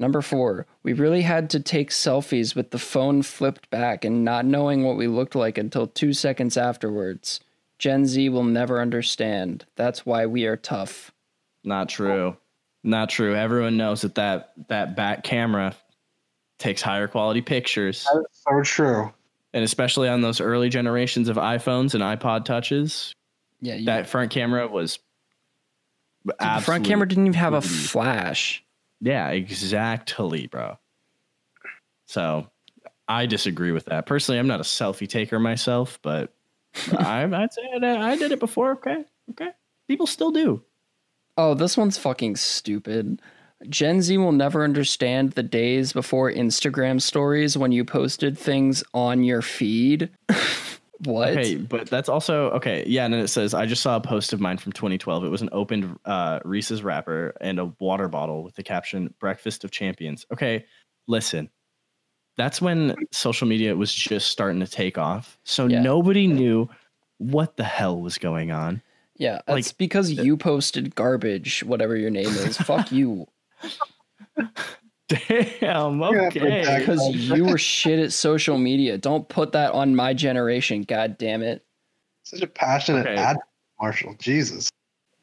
[0.00, 4.44] Number four, we really had to take selfies with the phone flipped back and not
[4.44, 7.40] knowing what we looked like until two seconds afterwards.
[7.78, 9.64] Gen Z will never understand.
[9.76, 11.12] That's why we are tough.
[11.64, 12.36] Not true.
[12.84, 13.34] Not true.
[13.34, 15.74] Everyone knows that that, that back camera
[16.58, 18.06] takes higher quality pictures.
[18.12, 19.12] That's so true.
[19.54, 23.14] And especially on those early generations of iPhones and iPod touches,
[23.60, 24.98] Yeah, you, that front camera was
[26.24, 28.62] the front camera didn't even have a flash.
[29.00, 30.78] Yeah, exactly, bro.
[32.06, 32.48] So
[33.06, 34.06] I disagree with that.
[34.06, 36.34] Personally, I'm not a selfie taker myself, but
[36.98, 38.72] I, I'd say I, I did it before.
[38.72, 39.04] Okay.
[39.30, 39.50] Okay.
[39.86, 40.62] People still do.
[41.36, 43.22] Oh, this one's fucking stupid.
[43.68, 49.24] Gen Z will never understand the days before Instagram stories when you posted things on
[49.24, 50.10] your feed.
[51.04, 51.30] what?
[51.30, 52.84] Okay, but that's also okay.
[52.86, 55.24] Yeah, and then it says I just saw a post of mine from 2012.
[55.24, 59.64] It was an opened uh, Reese's wrapper and a water bottle with the caption "Breakfast
[59.64, 60.64] of Champions." Okay,
[61.08, 61.50] listen,
[62.36, 65.82] that's when social media was just starting to take off, so Yeah.
[65.82, 66.68] nobody knew
[67.18, 68.82] what the hell was going on.
[69.16, 72.56] Yeah, Like- it's because you posted garbage, whatever your name is.
[72.58, 73.26] Fuck you.
[75.08, 76.02] Damn.
[76.02, 76.78] Okay.
[76.78, 78.98] Because you were shit at social media.
[78.98, 81.64] Don't put that on my generation, god damn it.
[82.24, 83.16] Such a passionate Okay.
[83.16, 83.38] ad,
[83.80, 84.14] Marshall.
[84.18, 84.68] Jesus.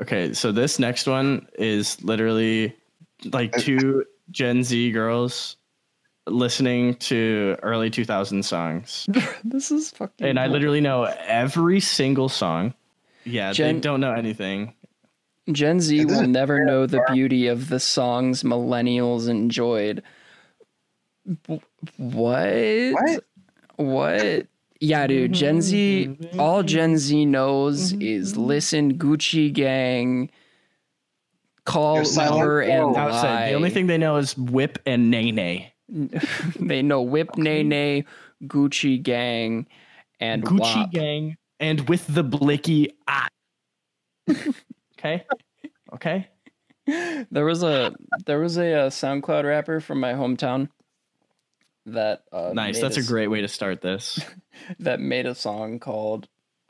[0.02, 2.76] Okay, so this next one is literally
[3.32, 5.58] like two Gen Z girls
[6.28, 9.08] listening to early 2000 songs.
[9.44, 12.74] This is fucking And I literally know every single song.
[13.24, 14.74] Yeah, Gen- they don't know anything.
[15.52, 20.04] Gen Z will never know the beauty of the songs millennials enjoyed.
[21.46, 21.62] What?
[21.98, 23.24] What?
[23.76, 24.48] What?
[24.82, 25.34] Yeah, dude.
[25.34, 30.30] Gen Z, all Gen Z knows is listen, Gucci Gang,
[31.66, 32.98] call Your Uber, and phone.
[32.98, 33.50] I lie.
[33.50, 35.74] the only thing they know is whip and nay nay.
[36.60, 38.06] they know Whip Nay Nay,
[38.44, 39.68] Gucci Gang,
[40.20, 40.92] and Gucci WAP.
[40.92, 43.28] gang and with the blicky ah.
[45.06, 45.24] okay.
[45.94, 46.28] Okay.
[47.32, 47.96] There was a
[48.26, 50.70] there was a, uh SoundCloud rapper from my hometown
[51.88, 52.80] that uh, Nice.
[52.80, 54.20] That's a great way to start this.
[54.80, 56.28] that made a song called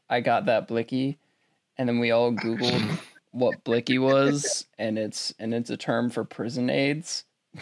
[0.09, 1.17] "I Got That Blicky,"
[1.77, 2.99] and then we all Googled
[3.31, 7.25] what blicky was, and it's and it's a term for prison aids.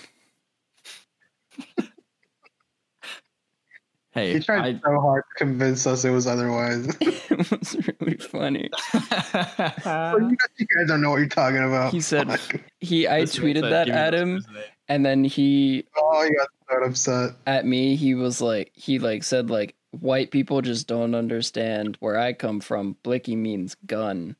[4.13, 6.87] Hey, He tried I, so hard to convince us it was otherwise.
[7.01, 8.69] it was really funny.
[8.93, 11.91] Like, you, guys, you guys don't know what you're talking about.
[11.91, 12.61] He said Fuck.
[12.79, 14.45] he I tweeted that at him,
[14.87, 17.31] and then he Oh, you got so upset.
[17.47, 22.19] at me he was like he like said like white people just don't understand where
[22.19, 22.97] I come from.
[23.03, 24.35] Blicky means gun,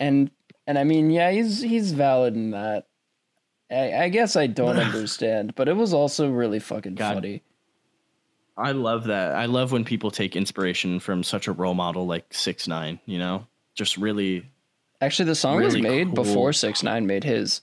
[0.00, 0.30] and
[0.66, 2.86] and I mean yeah he's he's valid in that.
[3.70, 7.14] I, I guess I don't understand, but it was also really fucking God.
[7.14, 7.42] funny.
[8.58, 9.36] I love that.
[9.36, 12.98] I love when people take inspiration from such a role model like Six Nine.
[13.06, 14.44] You know, just really.
[15.00, 16.14] Actually, the song was made cool.
[16.24, 17.60] before Six Nine made his.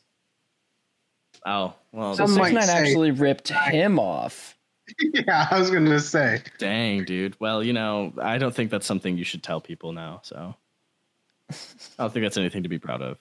[1.45, 4.53] Oh well, So Some Six Nine say- actually ripped him off.
[4.99, 6.43] Yeah, I was gonna say.
[6.59, 7.35] dang, dude.
[7.39, 10.19] Well, you know, I don't think that's something you should tell people now.
[10.23, 10.55] So,
[11.49, 11.55] I
[11.97, 13.17] don't think that's anything to be proud of.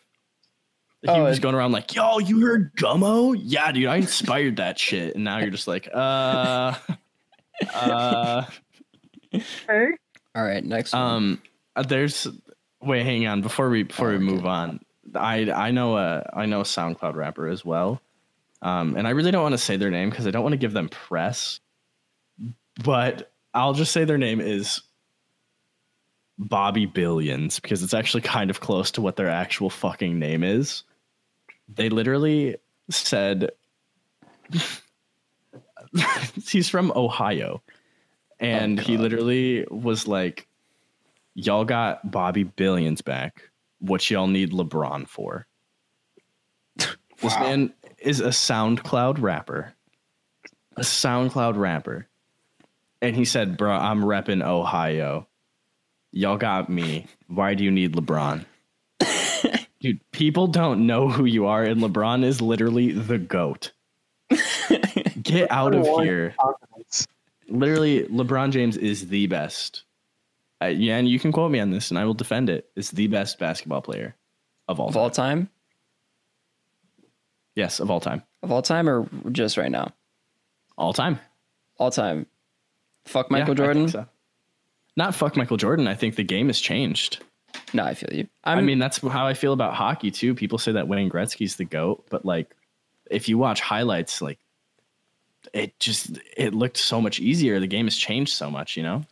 [1.00, 3.34] He Oh, was going around like, "Yo, you heard Gummo?
[3.42, 6.74] Yeah, dude, I inspired that shit." And now you're just like, "Uh,
[7.72, 8.44] uh."
[9.32, 9.88] Hey.
[10.34, 11.02] All right, next one.
[11.02, 11.42] Um,
[11.76, 12.26] uh, there's
[12.82, 14.24] wait, hang on before we before Oh, we okay.
[14.24, 14.80] move on.
[15.14, 18.00] I I know a I know a SoundCloud rapper as well,
[18.62, 20.58] um, and I really don't want to say their name because I don't want to
[20.58, 21.60] give them press,
[22.82, 24.80] but I'll just say their name is
[26.38, 30.82] Bobby Billions because it's actually kind of close to what their actual fucking name is.
[31.72, 32.56] They literally
[32.90, 33.50] said
[36.48, 37.62] he's from Ohio.
[38.40, 40.48] And oh, he literally was like,
[41.36, 43.50] Y'all got Bobby Billions back.
[43.80, 45.46] What y'all need LeBron for?
[47.22, 49.72] This man is a SoundCloud rapper.
[50.76, 52.06] A SoundCloud rapper.
[53.00, 55.26] And he said, Bro, I'm repping Ohio.
[56.10, 57.06] Y'all got me.
[57.28, 58.44] Why do you need LeBron?
[59.80, 63.72] Dude, people don't know who you are, and LeBron is literally the GOAT.
[65.24, 66.34] Get out of here.
[66.38, 67.06] confidence.
[67.48, 69.82] Literally, LeBron James is the best.
[70.62, 72.54] Uh, yeah, and you can quote me on this, and I will defend it.
[72.76, 72.80] it.
[72.80, 74.14] Is the best basketball player
[74.68, 75.02] of all of time.
[75.02, 75.48] all time,
[77.54, 78.22] Yes, of all time.
[78.42, 79.92] of all time, or just right now,
[80.76, 81.20] All time.
[81.78, 82.26] all time.
[83.04, 83.88] Fuck Michael I think Jordan.
[83.88, 84.06] so.
[84.96, 85.86] Not fuck Michael Jordan.
[85.86, 87.22] I think the game has changed.
[87.72, 88.26] No, I feel you.
[88.44, 90.34] i I'm, mean, that's how I feel about hockey too.
[90.34, 92.54] People say that Wayne Gretzky's the goat, but like,
[93.10, 94.38] if you watch highlights, like,
[95.52, 97.60] it just it looked so much easier.
[97.60, 99.04] The game has changed so much, you know.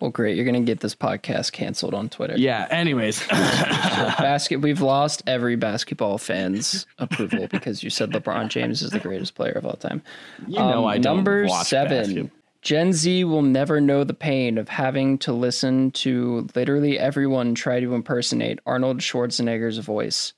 [0.00, 0.36] well, great.
[0.36, 2.34] You're gonna get this podcast canceled on Twitter.
[2.36, 2.66] Yeah.
[2.70, 4.56] Anyways, Basket.
[4.60, 9.52] We've lost every basketball fan's approval because you said LeBron James is the greatest player
[9.52, 10.02] of all time.
[10.46, 11.98] you know Um, I don't number seven.
[12.14, 12.30] basket-
[12.62, 17.80] Gen Z will never know the pain of having to listen to literally everyone try
[17.80, 20.32] to impersonate Arnold Schwarzenegger's voice.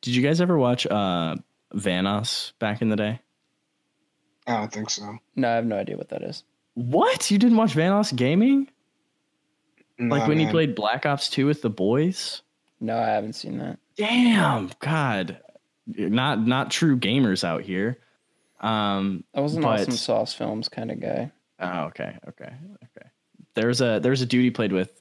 [0.00, 1.34] Did you guys ever watch uh,
[1.74, 3.20] Vanoss back in the day?
[4.46, 5.18] I don't think so.
[5.34, 6.44] No, I have no idea what that is.
[6.74, 7.30] What?
[7.30, 8.68] You didn't watch Vanoss Gaming?
[9.98, 10.52] Like Nah, when he man.
[10.52, 12.42] played Black Ops 2 with the boys?
[12.80, 13.78] No, I haven't seen that.
[13.96, 15.40] Damn, God.
[15.86, 17.98] Not not true gamers out here.
[18.60, 21.30] Um I was an But- awesome sauce films kind of guy.
[21.60, 22.52] oh, okay, okay,
[22.84, 23.08] okay.
[23.54, 25.00] There's a there's a dude he played with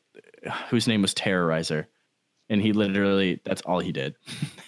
[0.69, 1.87] whose name was Terroriser.
[2.49, 4.15] And he literally that's all he did.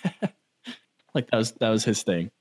[1.14, 2.32] like that was that was his thing.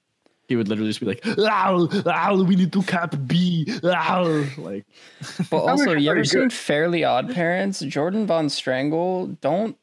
[0.49, 3.67] He would literally just be like, ow, ow, we need to cap B.
[3.85, 4.45] Ow.
[4.59, 4.85] Like
[5.51, 6.51] But also, you ever seen.
[6.51, 7.83] Fairly Odd Parents?
[7.83, 9.27] Jorgen Von Strangle.
[9.41, 9.77] Don't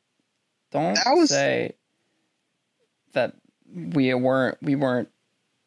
[0.71, 1.73] don't That was- say
[3.13, 3.33] that
[3.73, 5.09] we weren't we weren't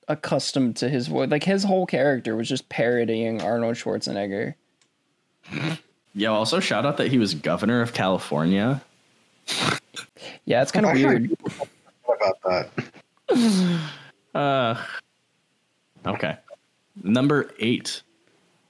[0.08, 1.28] accustomed to his voice.
[1.30, 4.54] Like his whole character was just parodying Arnold Schwarzenegger.
[6.14, 8.80] Yo, also shout out that he was governor of California.
[10.46, 11.30] Yeah, it's kind of weird.
[12.08, 12.70] about
[13.28, 13.80] that.
[14.36, 14.82] Uh,
[16.06, 16.36] okay.
[17.02, 18.02] Number eight.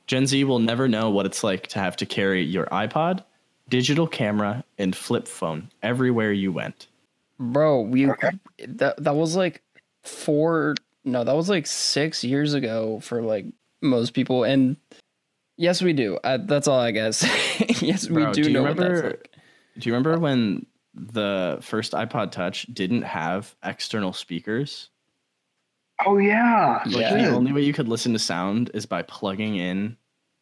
[0.06, 3.24] Gen Z will never know what it's like to have to carry your iPod,
[3.68, 6.86] digital camera, and flip phone everywhere you went.
[7.40, 8.30] Bro, we Okay.
[8.68, 9.62] that that was like
[10.04, 13.46] four no, that was like 6 years ago for like
[13.80, 14.76] most people and
[15.56, 16.18] yes we do.
[16.24, 17.22] Uh, that's all I guess.
[17.82, 19.30] yes, we Bro, do, do you know what that's remember- like.
[19.78, 24.88] Do you remember when the first iPod Touch didn't have external speakers?
[26.04, 26.82] Oh yeah.
[26.86, 27.14] Like Yeah.
[27.30, 29.96] the only way you could listen to sound is by plugging in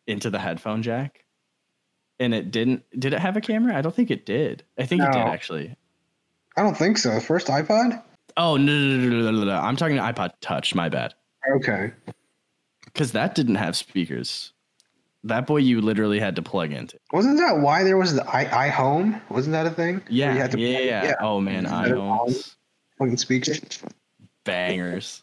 [0.07, 1.25] into the headphone jack.
[2.19, 3.77] And it didn't did it have a camera?
[3.77, 4.65] I don't think it did.
[4.79, 5.77] I think it did actually.
[6.57, 7.19] I don't think so.
[7.21, 8.03] First iPod.
[8.37, 9.57] Oh no, no, no, no, no, no, no.
[9.57, 11.15] I'm talking iPod Touch, my bad.
[11.57, 11.93] Okay.
[12.85, 14.53] Because that didn't have speakers.
[15.25, 16.99] That boy, you literally had to plug into.
[17.13, 19.21] Wasn't that why there was the i iHome?
[19.31, 19.95] Wasn't that a thing?
[19.97, 22.55] Where Yeah, you had to yeah, plug- yeah, Oh man, Instead of iPhones,
[22.99, 23.53] Fucking speaker.
[24.45, 25.23] bangers.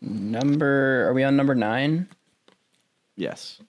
[0.00, 2.08] Number, are we on number nine?
[3.16, 3.60] Yes.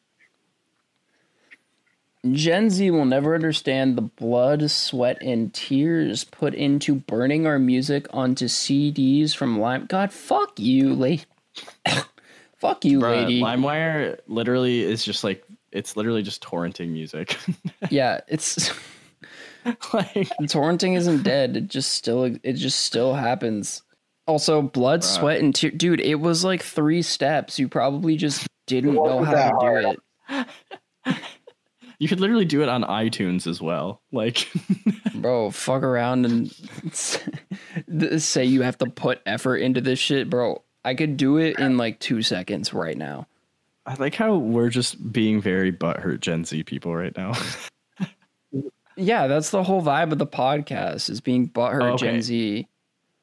[2.31, 8.07] Gen Z will never understand the blood, sweat, and tears put into burning our music
[8.11, 9.85] onto CDs from Lime.
[9.85, 11.23] God, fuck you, lady.
[12.57, 13.41] fuck you, Bruh, lady.
[13.41, 17.37] LimeWire literally is just like it's literally just torrenting music.
[17.89, 18.69] Yeah, it's
[19.93, 21.55] like torrenting isn't dead.
[21.55, 23.83] It just still, it just still happens.
[24.27, 25.05] Also, blood, Bruh.
[25.05, 25.73] sweat, and tears.
[25.77, 27.57] Dude, it was like three steps.
[27.57, 29.97] You probably just didn't know how to that
[30.29, 30.45] do
[31.07, 31.17] it.
[31.99, 34.01] you could literally do it on iTunes as well.
[34.11, 34.47] Like
[35.15, 36.51] bro fuck around and
[38.21, 41.75] say you have to put effort into this shit bro i could do it in
[41.77, 43.25] like two seconds right now
[43.87, 47.33] I like how we're just being very butthurt Gen Z people right now.
[48.95, 52.05] yeah that's the whole vibe of the podcast is being butthurt Oh, okay.
[52.11, 52.67] gen z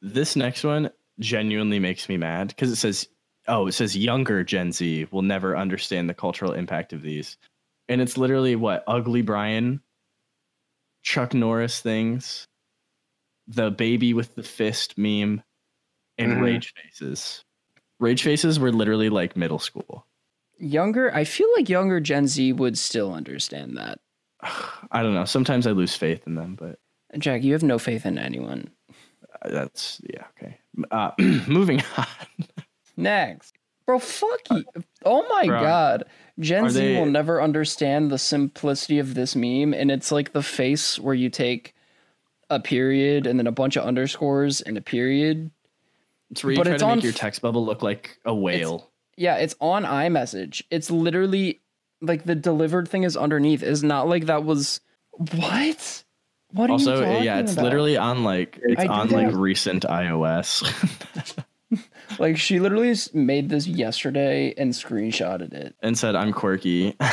[0.05, 3.09] this next one genuinely makes me mad because it says,
[3.48, 7.36] "Oh, it says younger Gen Z will never understand the cultural impact of these,"
[7.88, 9.80] and it's literally what Ugly Brian,
[11.02, 12.46] Chuck Norris things,
[13.46, 15.42] the baby with the fist meme,
[16.18, 16.40] and Mhm.
[16.40, 17.44] rage faces.
[18.00, 20.07] Rage faces were literally like middle school.
[20.59, 23.98] younger i feel like younger gen z would still understand that
[24.92, 25.24] I don't know.
[25.24, 26.78] Sometimes I lose faith in them, but
[27.18, 28.70] jack you have no faith in anyone
[29.49, 30.59] that's yeah okay.
[30.90, 31.11] Uh,
[31.49, 32.07] moving on.
[32.97, 33.55] next.
[33.86, 34.64] Bro fuck you.
[35.05, 36.05] Oh my Bro, god.
[36.40, 40.42] Gen z they- will never understand the simplicity of this meme and it's like the
[40.42, 41.74] face where you take
[42.51, 45.51] a period and then a bunch of underscores and a period.
[46.30, 48.90] It's where you But try it's to make your text bubble look like a whale.
[49.16, 50.64] yeah it's on imessage.
[50.70, 51.61] It's literally
[52.01, 53.62] like the delivered thing is underneath.
[53.62, 54.80] It's not like that was
[55.36, 56.05] what
[56.55, 57.64] what are also, you talking yeah, it's about?
[57.64, 59.36] literally on like it's I on like that.
[59.36, 60.62] recent iOS.
[62.18, 66.96] like she literally s- made this yesterday and screenshotted it and said I'm quirky.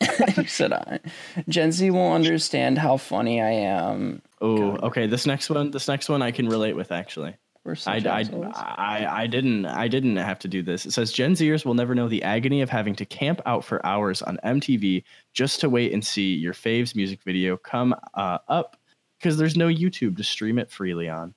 [0.34, 1.00] She said i
[1.48, 5.06] gen z won't understand how funny i am oh, okay.
[5.06, 7.34] This next one, this next one, I can relate with actually.
[7.64, 8.52] We're I, such I, assholes.
[8.56, 10.84] I, I didn't I didn't have to do this.
[10.84, 13.84] It says Gen Zers will never know the agony of having to camp out for
[13.86, 15.02] hours on MTV
[15.32, 18.76] just to wait and see your faves music video come uh, up
[19.18, 21.32] because there's no YouTube to stream it freely on.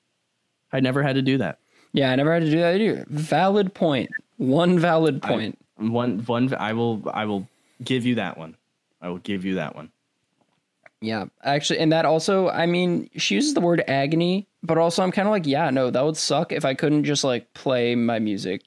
[0.74, 1.60] I never had to do that.
[1.94, 4.10] yeah i never had to do that either valid point.
[4.10, 5.56] point one valid point.
[5.80, 7.48] I- point One one I will I will
[7.84, 8.58] give you that one.
[9.02, 9.92] I will give you that one.
[11.02, 15.12] Yeah, actually, and that also, I mean, she uses the word agony, but also I'm
[15.12, 18.18] kind of like, yeah, no, that would suck if I couldn't just like play my
[18.20, 18.64] music.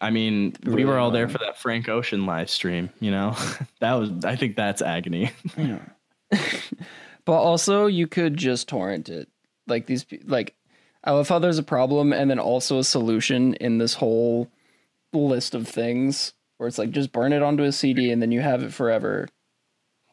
[0.00, 3.36] I mean, we were all there for that Frank Ocean live stream, you know?
[3.80, 5.30] that was I think that's agony.
[5.56, 5.80] Yeah.
[7.24, 9.28] but also, you could just torrent it.
[9.66, 10.54] Like these, like,
[11.02, 14.50] I love how there's a problem and then also a solution in this whole
[15.12, 18.40] list of things where it's like just burn it onto a CD and then you
[18.40, 19.28] have it forever.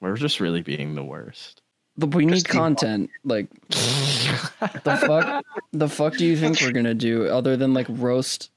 [0.02, 1.62] We're just really being the worst.
[1.98, 3.10] But we need Just keep- content.
[3.24, 8.50] Like, the fuck, the fuck do you think we're gonna do other than like roast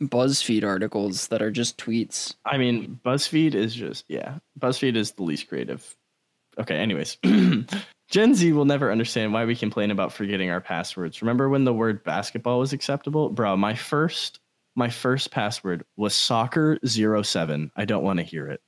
[0.00, 2.34] BuzzFeed articles that are just tweets?
[2.44, 4.38] I mean, BuzzFeed is just yeah.
[4.58, 5.96] BuzzFeed is the least creative.
[6.58, 7.16] Okay, anyways.
[8.10, 11.22] Gen Z will never understand why we complain about forgetting our passwords.
[11.22, 13.30] Remember when the word basketball was acceptable?
[13.30, 14.40] Bro, my first
[14.74, 17.70] my first password was soccer07.
[17.76, 18.60] I don't want to hear it.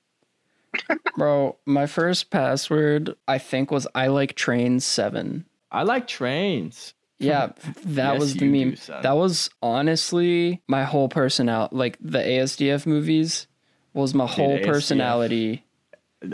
[1.16, 5.46] Bro, my first password I think was I like trains seven.
[5.70, 6.94] I like trains.
[7.18, 7.52] Yeah,
[7.84, 8.70] that Yes, was the meme.
[8.72, 11.74] do, that was honestly my whole personality.
[11.76, 13.46] Like the ASDF movies
[13.92, 14.66] was my whole ASDF.
[14.66, 15.64] personality.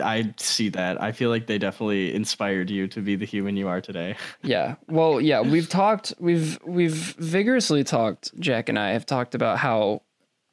[0.01, 1.01] I see that.
[1.01, 4.15] I feel like they definitely inspired you to be the human you are today.
[4.41, 4.75] Yeah.
[4.87, 10.01] Well, yeah, we've talked we've we've vigorously talked, Jack and I have talked about how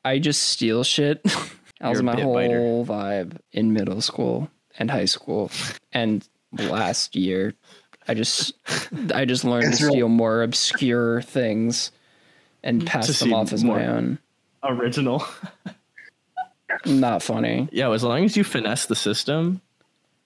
[0.04, 1.22] I just steal shit.
[1.80, 2.60] that was You're my whole biter.
[2.60, 5.50] vibe in middle school and high school
[5.92, 7.54] and last year.
[8.08, 8.52] I just
[9.14, 11.92] I just learned It's to real- steal more obscure things
[12.62, 14.18] and pass them off as my own.
[14.64, 15.24] Original.
[16.84, 17.68] Not funny.
[17.72, 19.60] Yeah, as long as you finesse the system,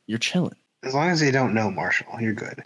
[0.06, 0.56] you're chilling.
[0.82, 2.64] As long as they don't know Marshall, you're good.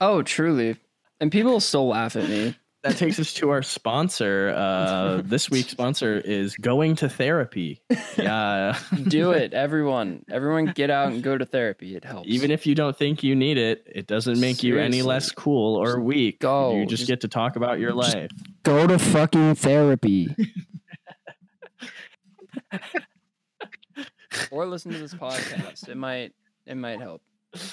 [0.00, 0.76] Oh, truly.
[1.20, 2.56] And people still laugh at me.
[2.86, 4.50] That takes us to our sponsor.
[4.56, 7.80] Uh, this week's sponsor is going to therapy.
[8.16, 8.78] Yeah.
[9.08, 10.24] Do it, everyone.
[10.30, 11.96] Everyone get out and go to therapy.
[11.96, 12.28] It helps.
[12.28, 15.74] Even if you don't think you need it, it doesn't make you any less cool
[15.76, 16.38] or weak.
[16.40, 16.76] go.
[16.76, 18.30] You just, Just- get to talk about your life.
[18.62, 20.34] go to fucking therapy.
[24.50, 25.88] or listen to this podcast.
[25.88, 26.32] It might
[26.66, 27.22] it might help.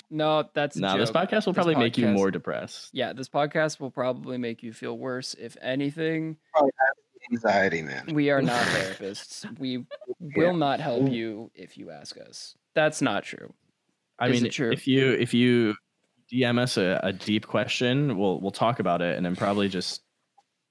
[0.09, 2.89] No, that's a No, this podcast will This probably make you more depressed.
[2.93, 5.33] Yeah, this podcast will probably make you feel worse.
[5.33, 6.37] If anything,
[7.31, 8.07] Anxiety, man.
[8.13, 9.45] we are not therapists.
[9.59, 9.85] We
[10.35, 12.55] will not help you if you ask us.
[12.75, 13.53] That's not true.
[14.19, 14.71] I Is mean, it true?
[14.71, 15.75] if you if you
[16.31, 20.01] DM us a, a deep question, we'll we'll talk about it, and then probably just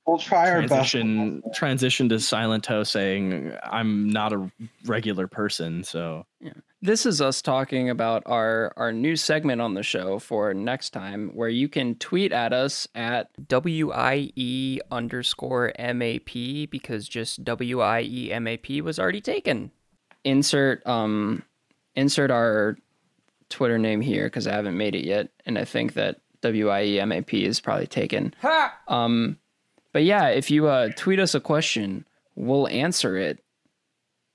[0.06, 0.68] We'll try our best.
[0.90, 4.50] transition transition to Silento saying I'm not a
[4.84, 6.26] regular person, so
[6.85, 11.30] This is us talking about our our new segment on the show for next time,
[11.33, 16.33] where you can tweet at us at WIE underscore MAP
[16.70, 19.70] because just WIE MAP was already taken.
[20.24, 21.45] Insert um
[21.95, 22.76] insert our
[23.49, 27.33] Twitter name here because I haven't made it yet, and I think that WIE MAP
[27.33, 28.35] is probably taken.
[28.89, 29.39] Um,
[29.93, 33.45] but yeah, if you uh, tweet us a question, we'll answer it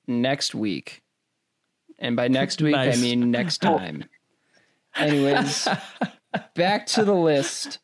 [0.08, 1.02] next week.
[2.00, 2.98] And by next week, Nice.
[2.98, 3.78] I mean next oh.
[3.78, 4.06] time.
[4.96, 5.68] Anyways,
[6.56, 7.80] back to the list.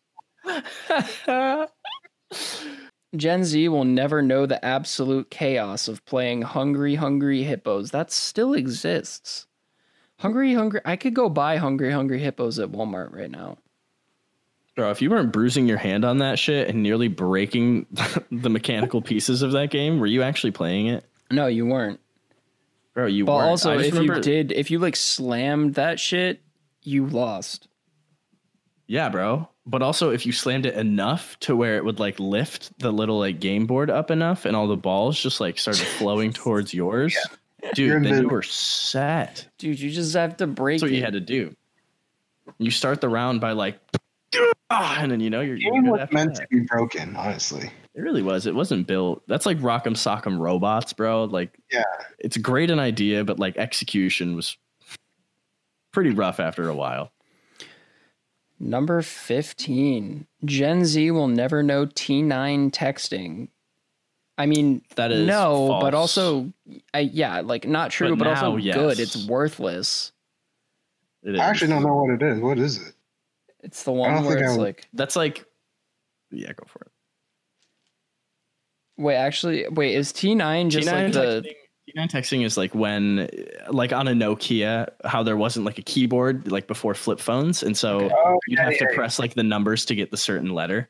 [3.15, 7.91] Gen Z will never know the absolute chaos of playing Hungry Hungry Hippos.
[7.91, 9.45] That still exists.
[10.19, 13.57] Hungry Hungry I could go buy Hungry Hungry Hippos at Walmart right now.
[14.75, 17.85] bro, if you weren't bruising your hand on that shit and nearly breaking
[18.31, 21.99] the mechanical pieces of that game, were you actually playing it, No, you weren't.
[22.93, 23.05] Bro?
[23.07, 23.49] You But weren't.
[23.49, 26.41] also if remember- you did if you like slammed that shit,
[26.81, 27.67] you lost.
[28.87, 29.47] Yeah, bro.
[29.65, 33.17] But also, if you slammed it enough to where it would like lift the little
[33.19, 37.15] like game board up enough, and all the balls just like started flowing towards yours,
[37.73, 39.47] dude, You're then you were set.
[39.57, 40.97] Dude, you just have to break That's what it.
[40.97, 41.55] you had to do.
[42.57, 43.79] You start the round by like,
[44.69, 46.41] and then you know you're, The you're game was meant that.
[46.41, 47.71] to be broken, honestly.
[47.95, 48.47] It really was.
[48.47, 49.21] It wasn't built.
[49.27, 51.25] That's like Rock'em Sock'em Robots, bro.
[51.25, 51.83] Like, Yeah.
[52.17, 54.57] it's great an idea, but like execution was
[55.91, 57.11] pretty rough after a while.
[58.59, 60.25] Number 15.
[60.45, 63.49] Gen Z will never know T9 texting.
[64.37, 65.83] I mean, That is no, false.
[65.83, 66.51] but also,
[66.93, 68.75] I, yeah, like not true, But but, also yes.
[68.75, 68.99] good.
[68.99, 70.11] It's worthless.
[71.21, 72.39] It I actually don't know what it is.
[72.39, 72.93] What is it?
[73.61, 75.45] It's the one don't where think I it's like, That's like,
[76.31, 76.91] yeah, go for it.
[78.97, 81.19] Wait, actually, wait, is T9 just T9 like the.
[81.41, 81.53] texting,
[81.97, 83.29] T9 texting is like when,
[83.69, 87.75] like on a Nokia, how there wasn't like a keyboard like before flip phones, and
[87.77, 90.53] so Oh, you'd yeah, have to yeah, press like the numbers to get the certain
[90.53, 90.89] letter.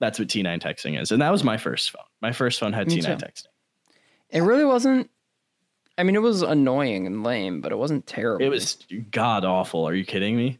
[0.00, 2.02] That's what T9 texting is, and that was my first phone.
[2.20, 3.26] My first phone had Me T9 too.
[3.26, 3.46] texting.
[4.30, 5.10] It really wasn't.
[5.98, 8.44] I mean, it was annoying and lame, but it wasn't terrible.
[8.44, 8.76] It was
[9.10, 9.86] god awful.
[9.88, 10.58] Are you kidding me?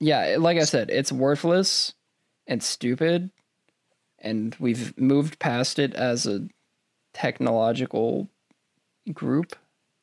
[0.00, 1.92] yeah, like I said, it's worthless
[2.46, 3.30] and stupid,
[4.20, 6.46] and we've moved past it as a
[7.14, 8.28] technological
[9.12, 9.54] group.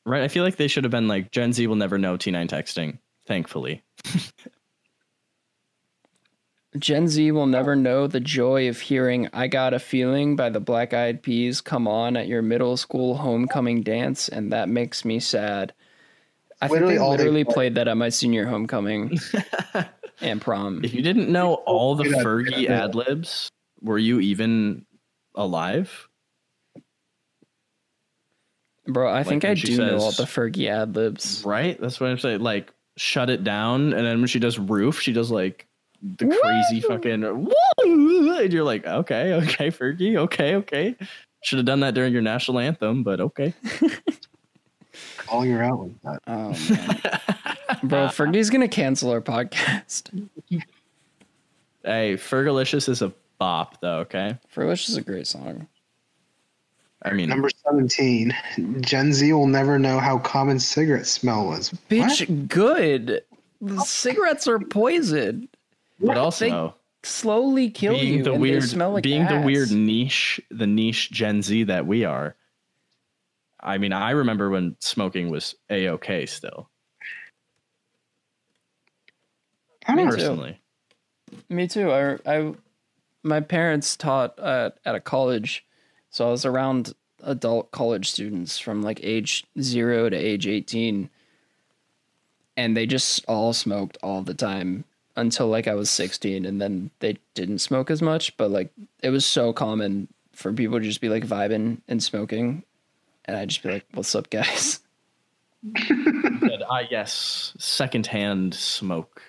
[0.06, 0.22] Right?
[0.22, 2.98] I feel like they should have been like Gen Z will never know T9 texting.
[3.26, 3.82] Thankfully,
[6.78, 10.60] Gen Z will never know the joy of hearing I Got a Feeling by the
[10.60, 15.18] Black Eyed Peas come on at your middle school homecoming dance, and that makes me
[15.18, 15.72] sad.
[16.60, 17.54] I Literally think they all they literally play.
[17.54, 19.18] played that at my senior homecoming
[20.20, 20.84] and prom.
[20.84, 23.50] if you didn't know all the Fergie ad libs,
[23.80, 24.86] were you even
[25.34, 26.08] alive?
[28.86, 31.42] Bro, I think I she do know all the Fergie ad libs.
[31.44, 31.78] Right?
[31.80, 32.40] That's what I'm saying.
[32.40, 33.92] Like, shut it down.
[33.92, 35.66] And then when she does roof, she does like
[36.02, 40.96] the crazy fucking woo, and you're like, okay, okay, Fergie, okay, okay.
[41.42, 43.54] Should have done that during your national anthem, but okay.
[45.18, 46.22] Calling her out like that.
[46.26, 47.88] Oh man.
[47.88, 50.28] Bro, Fergie's gonna cancel our podcast.
[51.84, 53.98] Hey, Fergalicious is a bop, though.
[54.00, 54.36] Okay.
[54.54, 55.66] Fergalicious is a great song.
[57.02, 58.34] I mean, Number 17.
[58.80, 61.72] Gen Z will never know how common cigarette smell was.
[61.88, 63.22] Bitch, good.
[63.60, 63.84] The oh.
[63.84, 65.48] cigarettes are poison.
[66.00, 66.74] but also
[67.04, 68.22] Slowly kill being you.
[68.24, 71.86] the and weird, they smell like being the weird niche, the niche Gen Z that
[71.86, 72.34] we are.
[73.60, 76.68] I mean, I remember when smoking was a okay still.
[79.86, 80.16] I Me don't too.
[80.16, 80.60] Personally,
[81.48, 81.90] Me too.
[81.90, 82.52] I, I,
[83.28, 85.64] my parents taught at, at a college,
[86.10, 91.10] so I was around adult college students from like age zero to age eighteen,
[92.56, 94.84] and they just all smoked all the time
[95.16, 98.36] until like I was sixteen, and then they didn't smoke as much.
[98.36, 98.72] But like
[99.02, 102.62] it was so common for people to just be like vibing and smoking,
[103.24, 104.80] and I'd just be like, "What's up, guys?"
[105.86, 109.22] Said, ah, yes, secondhand smoke.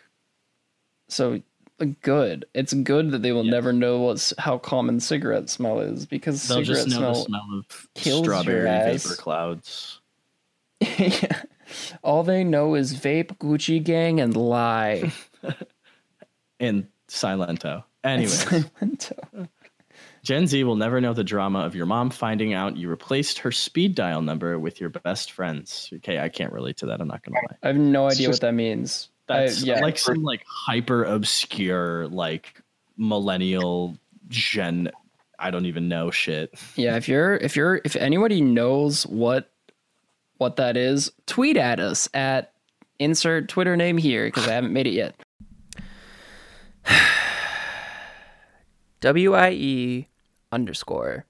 [1.08, 1.42] So
[1.86, 2.46] good.
[2.54, 3.52] It's good that they will Yes.
[3.52, 7.22] never know what's how common cigarette smell is because They'll cigarette just know smell the
[7.22, 9.04] smell of kills your strawberry ass.
[9.04, 10.00] vapor clouds.
[10.82, 11.42] yeah.
[12.04, 15.12] All they know is vape, Gucci gang, and lie.
[16.60, 17.84] and Silento.
[18.04, 18.28] Anyway.
[18.32, 19.48] Silento.
[20.24, 23.52] Gen Z will never know the drama of your mom finding out you replaced her
[23.52, 25.90] speed dial number with your best friends.
[25.96, 27.00] Okay, I can't relate to that.
[27.02, 27.58] I'm not gonna lie.
[27.64, 29.10] I have no idea just- what that means.
[29.30, 32.62] That's uh, yeah, like some like hyper obscure like
[32.98, 33.96] millennial
[34.28, 34.90] gen.
[35.38, 36.54] I don't even know shit.
[36.76, 36.98] yeah.
[36.98, 39.52] If you're, if you're, if anybody knows what,
[40.38, 42.52] what that is, tweet at us at
[42.98, 45.16] insert Twitter name here because I haven't made it yet.
[49.02, 50.08] W I E
[50.52, 51.26] underscore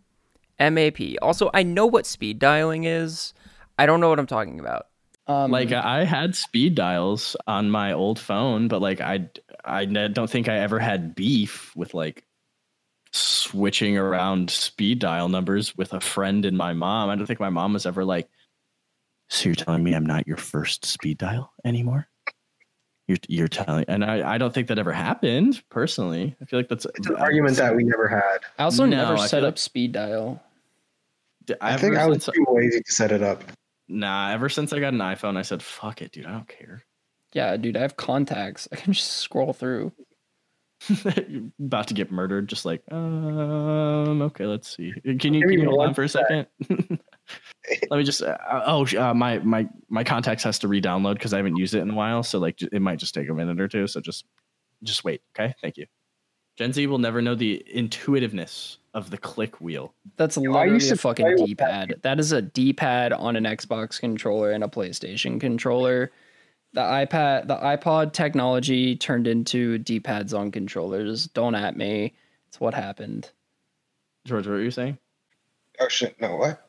[0.57, 1.17] M A P.
[1.19, 3.33] Also, I know what speed dialing is.
[3.77, 4.87] I don't know what I'm talking about.
[5.29, 9.29] Um, Like I had speed dials on my old phone, but like I
[9.63, 12.25] I don't think I ever had beef with like
[13.11, 17.11] switching around speed dial numbers with a friend and my mom.
[17.11, 18.27] I don't think my mom was ever like,
[19.29, 22.07] "So you're telling me I'm not your first speed dial anymore?"
[23.07, 26.35] You're you're telling, and I I don't think that ever happened personally.
[26.41, 28.39] I feel like that's It's an argument that we never had.
[28.57, 30.41] I also No, never I set feel up speed dial.
[31.61, 33.43] I think I was too lazy to set it up.
[33.89, 36.25] Nah, ever since I got an iPhone, I said, "Fuck it, dude.
[36.25, 36.83] I don't care."
[37.33, 38.67] Yeah, dude, I have contacts.
[38.71, 39.91] I can just scroll through.
[40.87, 42.47] You're about to get murdered.
[42.47, 44.93] Just like, um, okay, let's see.
[45.03, 46.47] Can you, Give can you hold on for a second?
[47.89, 48.21] Let me just.
[48.21, 51.79] Uh, oh, uh, my my my contacts has to re-download because I haven't used it
[51.79, 52.23] in a while.
[52.23, 53.87] So like, it might just take a minute or two.
[53.87, 54.25] So just
[54.83, 55.21] just wait.
[55.37, 55.85] Okay, thank you.
[56.57, 59.93] Gen Z will never know the intuitiveness of the click wheel.
[60.17, 61.95] That's I literally used a to play fucking D-pad.
[62.01, 66.11] That is a D-pad on an Xbox controller and a PlayStation controller.
[66.73, 71.27] The iPad, the iPod technology turned into D-pads on controllers.
[71.27, 72.13] Don't at me.
[72.47, 73.31] It's what happened.
[74.25, 74.97] George, what were you saying?
[75.79, 76.19] Oh shit!
[76.21, 76.68] No, what?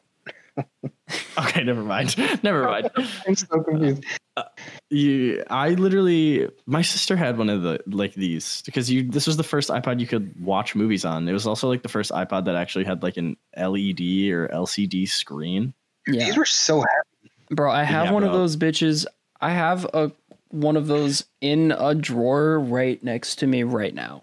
[1.39, 2.17] Okay, never mind.
[2.43, 2.91] never mind.
[3.27, 4.05] I'm so confused.
[4.37, 4.45] Uh,
[4.91, 9.37] you i literally my sister had one of the like these because you this was
[9.37, 12.45] the first ipod you could watch movies on it was also like the first ipod
[12.45, 15.75] that actually had like an led or lcd screen
[16.07, 17.33] Yeah, These were so happy.
[17.51, 17.73] bro.
[17.73, 19.05] I have Yeah, one of those bitches.
[19.41, 20.13] I have a
[20.51, 24.23] one of those in a drawer right next to me right now.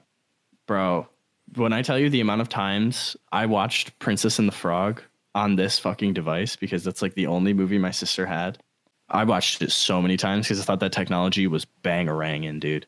[0.67, 1.05] bro
[1.55, 5.01] when i tell you the amount of times i watched princess and the frog
[5.37, 8.57] on this fucking device because that's like the only movie my sister had
[9.09, 12.85] i watched it so many times because i thought that technology was bangaranging dude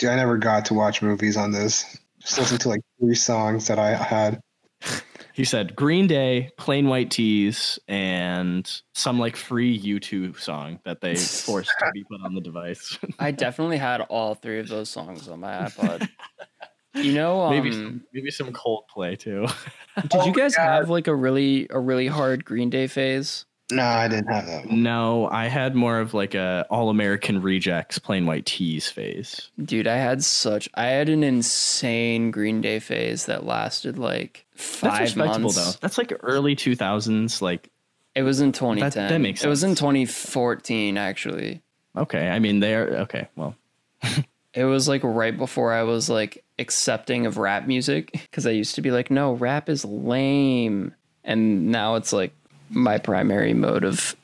[0.00, 1.98] Dude, I never got to watch movies on this.
[2.20, 4.40] Just listen to like three songs that I had.
[5.32, 11.14] He said Green Day, Plain White T's, and some like free YouTube song that they
[11.16, 12.98] forced to be put on the device.
[13.18, 16.10] I definitely had all three of those songs on my iPod.
[16.94, 19.46] You know, um, maybe some, maybe some Coldplay too.
[20.02, 20.62] did Oh you guys God.
[20.64, 23.44] have like a really a really hard Green Day phase?
[23.72, 24.66] No, I didn't have that.
[24.66, 24.82] One.
[24.82, 29.48] no, I had more of like a All American Rejects, Plain White T's phase.
[29.62, 34.64] Dude, I had such I had an insane Green Day phase that lasted like That's
[34.66, 35.56] five respectable months.
[35.74, 35.78] though.
[35.80, 37.40] That's like early two thousands.
[37.40, 37.70] Like
[38.16, 39.08] It was in 2010.
[39.08, 39.46] that makes sense.
[39.46, 41.62] It was in 2014 actually.
[41.96, 43.28] okay, I mean they're okay.
[43.36, 43.54] Well,
[44.52, 48.74] It was like right before I was like accepting of rap music because I used
[48.76, 50.94] to be like, no, rap is lame,
[51.24, 52.32] and now it's like
[52.68, 54.14] my primary mode of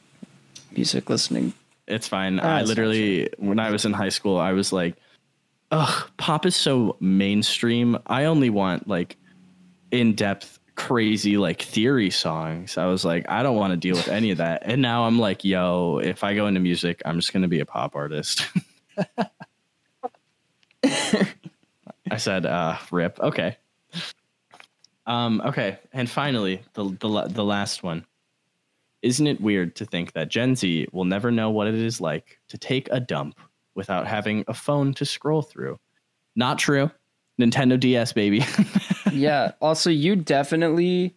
[0.76, 1.55] music listening.
[1.89, 2.39] It's fine.
[2.41, 4.96] Ah, I it's literally, when I was in high school, I was like,
[5.71, 7.99] ugh, pop is so mainstream.
[8.07, 9.17] I only want like
[9.91, 12.76] in depth, crazy, like theory songs.
[12.76, 14.63] I was like, I don't want to deal with any of that.
[14.64, 17.61] And now I'm like, yo, if I go into music, I'm just going to be
[17.61, 18.46] a pop artist.
[22.11, 23.18] I said, uh, rip.
[23.20, 23.57] Okay.
[25.07, 25.78] Um, okay.
[25.92, 28.04] And finally, the, the, the last one.
[29.03, 32.41] Isn't it weird to think that Gen Z will never know what it is like
[32.49, 33.38] to take a dump
[33.74, 35.78] without having a phone to scroll through?
[36.34, 36.91] Not true.
[37.41, 38.45] Nintendo DS, baby.
[39.12, 39.53] yeah.
[39.61, 41.14] Also, you definitely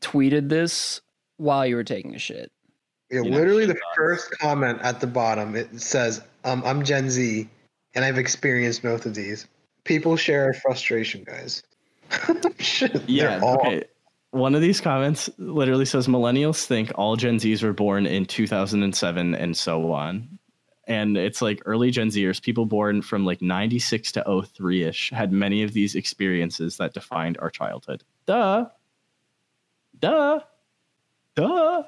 [0.00, 1.00] tweeted this
[1.38, 2.52] while you were taking a shit.
[3.10, 7.10] Yeah, You literally the shit first comment at the bottom it says, um, "I'm Gen
[7.10, 7.48] Z,
[7.94, 9.46] and I've experienced both of these.
[9.84, 11.62] People share frustration, guys."
[12.58, 13.40] Shit, yeah.
[13.42, 13.84] all Okay.
[14.30, 19.34] One of these comments literally says millennials think all Gen Zs were born in 2007
[19.34, 20.38] and so on.
[20.88, 25.32] And it's like early Gen Zers, people born from like 96 to 03 ish, had
[25.32, 28.02] many of these experiences that defined our childhood.
[28.26, 28.66] Duh.
[30.00, 30.40] Duh.
[31.36, 31.84] Duh.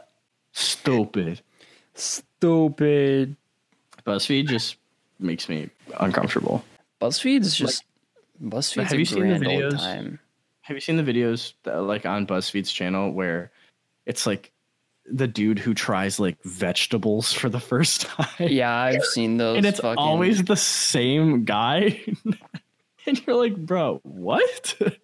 [0.53, 1.43] Stupid.
[1.95, 3.37] Stupid.
[4.07, 4.77] BuzzFeed just
[5.19, 5.69] makes me
[5.99, 6.65] uncomfortable.
[7.01, 7.85] BuzzFeed's just
[8.43, 9.79] BuzzFeed's have a you seen the videos?
[9.79, 10.19] time.
[10.63, 13.51] Have you seen the videos that, like on BuzzFeed's channel where
[14.05, 14.53] it's like
[15.09, 18.27] the dude who tries like vegetables for the first time.
[18.41, 19.57] Yeah, I've seen those.
[19.59, 22.03] and it's fucking- always the same guy.
[23.07, 24.75] and you're like, bro, what?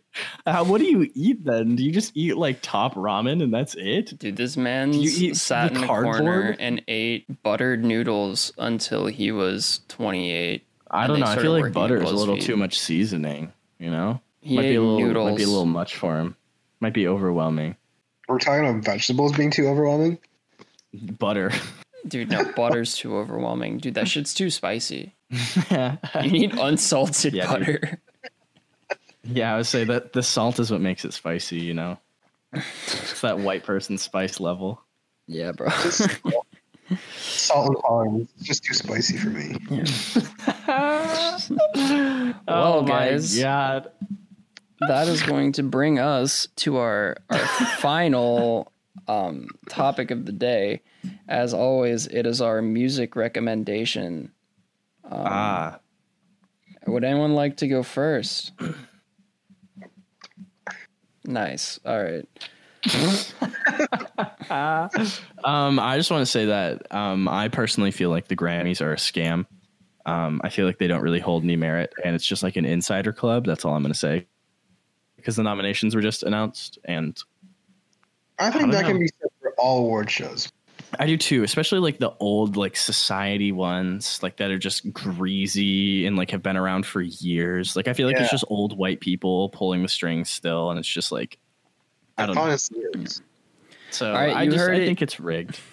[0.44, 1.74] Uh, what do you eat then?
[1.74, 4.18] Do you just eat like top ramen and that's it?
[4.18, 9.32] Dude, this man you eat sat in a corner and ate buttered noodles until he
[9.32, 10.66] was 28.
[10.92, 11.26] I don't know.
[11.26, 12.42] I feel like butter is a little BuzzFeed.
[12.42, 13.52] too much seasoning.
[13.78, 15.30] You know, He might be a little noodles.
[15.30, 16.36] might be a little much for him.
[16.80, 17.76] Might be overwhelming.
[18.28, 20.18] We're talking about vegetables being too overwhelming.
[20.94, 21.50] Butter.
[22.06, 23.78] Dude, no, butter's too overwhelming.
[23.78, 25.14] Dude, that shit's too spicy.
[25.70, 27.40] You need unsalted butter.
[27.40, 27.80] Yeah, dude.
[29.34, 29.44] butter.
[29.46, 31.58] I would say that the salt is what makes it spicy.
[31.60, 31.98] You know,
[32.52, 34.82] it's that white person spice level.
[35.26, 35.68] Yeah, bro.
[37.18, 38.30] Salt intolerance.
[38.36, 39.56] It's just too spicy for me.
[42.46, 43.36] Well, oh guys.
[43.36, 43.92] my god.
[44.88, 47.38] that is going to bring us to our our
[47.78, 48.72] final
[49.08, 50.82] um, topic of the day.
[51.28, 54.32] As always, it is our music recommendation.
[55.04, 55.78] Um, ah,
[56.86, 58.52] Would anyone like to go first?
[61.24, 61.80] nice.
[61.84, 62.26] All right.
[64.50, 68.92] Um, I just want to say that um, I personally feel like the Grammys are
[68.92, 69.46] a scam.
[70.04, 72.64] Um, I feel like they don't really hold any merit, and it's just like an
[72.64, 73.46] insider club.
[73.46, 74.26] That's all I'm going to say.
[75.16, 77.16] Because the nominations were just announced, and
[78.38, 80.50] I I think don't that can be said for all award shows.
[80.98, 86.04] I do too, especially like the old like society ones, like that are just greasy
[86.06, 87.76] and like have been around for years.
[87.76, 88.22] Like I feel like Yeah.
[88.22, 91.38] it's just old white people pulling the strings still, and it's just like
[92.18, 92.42] I don't know.
[92.42, 93.22] Honestly, it's-
[93.90, 94.86] So All right, I you just heard I it.
[94.86, 95.58] think it's rigged.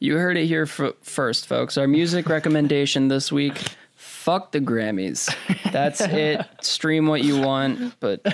[0.00, 1.78] You heard it here f- first, folks.
[1.78, 3.58] Our music recommendation this week
[3.94, 5.32] fuck the Grammys.
[5.72, 6.44] That's it.
[6.60, 8.32] Stream what you want, but the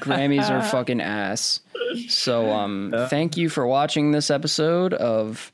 [0.00, 1.60] Grammys are fucking ass.
[2.08, 5.52] So, um, thank you for watching this episode of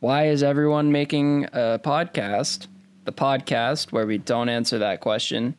[0.00, 2.66] Why is Everyone Making a Podcast?
[3.04, 5.58] The podcast where we don't answer that question,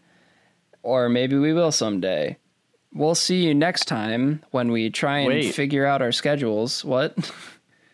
[0.82, 2.38] or maybe we will someday.
[2.94, 5.56] We'll see you next time when we try and Wait.
[5.56, 6.86] figure out our schedules.
[6.86, 7.16] What?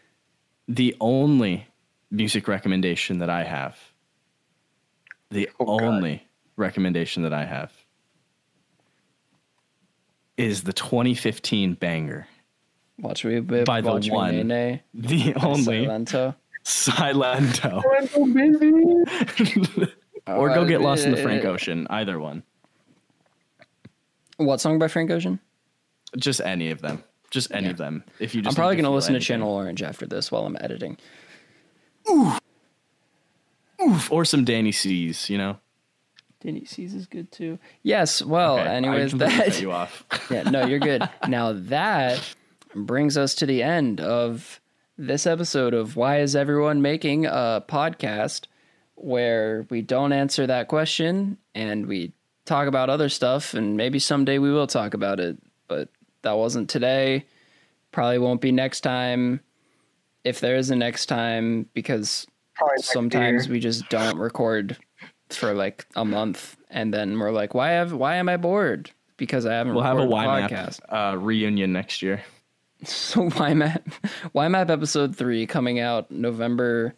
[0.68, 1.68] the only
[2.12, 3.78] music recommendation that I have,
[5.32, 5.86] the Oh, God.
[5.86, 6.28] only
[6.58, 7.72] recommendation that I have
[10.38, 12.28] is the 2015 banger.
[12.98, 14.36] Watch me whip, By the watch me one.
[14.36, 14.84] nay nay.
[14.94, 16.36] The only Silento.
[16.66, 17.84] Silento.
[20.28, 21.88] or go get lost in the Frank Ocean.
[21.90, 22.44] Either one.
[24.40, 25.40] What song by Frank Ocean?
[26.18, 27.04] Just any of them.
[27.30, 28.06] Just any of them.
[28.20, 29.20] If you just I'm probably gonna feel listen to.
[29.20, 30.98] Channel Orange after this while I'm editing.
[32.10, 32.40] Oof,
[33.82, 35.58] oof, or some Danny C's, you know.
[36.42, 37.60] Danny C's is good too.
[37.84, 38.22] Yes.
[38.24, 40.06] Well, Okay, anyways, completely that you off.
[40.32, 41.08] yeah, no, you're good.
[41.28, 42.22] now that
[42.74, 44.62] brings us to the end of
[44.98, 48.46] this episode of Why is Everyone Making a Podcast,
[48.96, 52.14] where we don't answer that question and we
[52.50, 55.90] talk about other stuff, and maybe someday we will talk about it, but
[56.24, 57.26] that wasn't today.
[57.92, 59.40] Probably won't be next time.
[60.24, 64.78] If there is a next time, because probably sometimes we just don't record
[65.30, 69.46] for like a month and then we're like why have why am i bored because
[69.46, 72.24] i haven't We'll have a recorded YMAP podcast uh, reunion next year.
[72.84, 73.84] so ymap
[74.36, 76.96] ymap episode 3 coming out november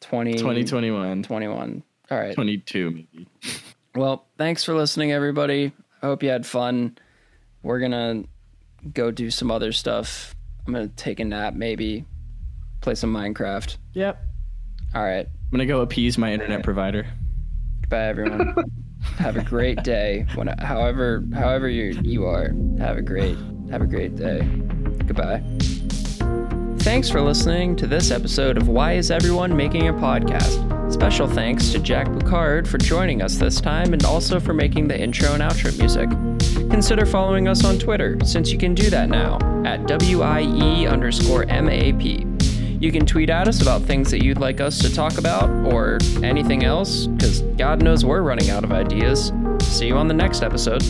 [0.00, 1.22] 20, 2021.
[1.22, 3.28] 21 all right 22 maybe.
[3.96, 6.96] well thanks for listening everybody i hope you had fun
[7.62, 8.22] we're gonna
[8.92, 10.34] go do some other stuff
[10.66, 12.04] i'm gonna take a nap maybe
[12.80, 14.22] play some minecraft Yep.
[14.94, 17.06] all right I'm gonna go appease my internet provider.
[17.82, 18.52] Goodbye, everyone.
[19.16, 20.26] have a great day.
[20.34, 22.50] When, however, however you you are,
[22.80, 23.38] have a great,
[23.70, 24.40] have a great day.
[25.06, 25.40] Goodbye.
[26.86, 30.92] Thanks for listening to this episode of Why Is Everyone Making a Podcast?
[30.92, 34.96] Special thanks to Jack Picard for joining us this time and also for making the
[34.96, 36.08] intro and outro music.
[36.70, 39.34] Consider following us on Twitter, since you can do that now,
[39.66, 42.02] at WIE underscore MAP.
[42.80, 45.98] You can tweet at us about things that you'd like us to talk about or
[46.22, 49.32] anything else, because God knows we're running out of ideas.
[49.58, 50.84] See you on the next episode.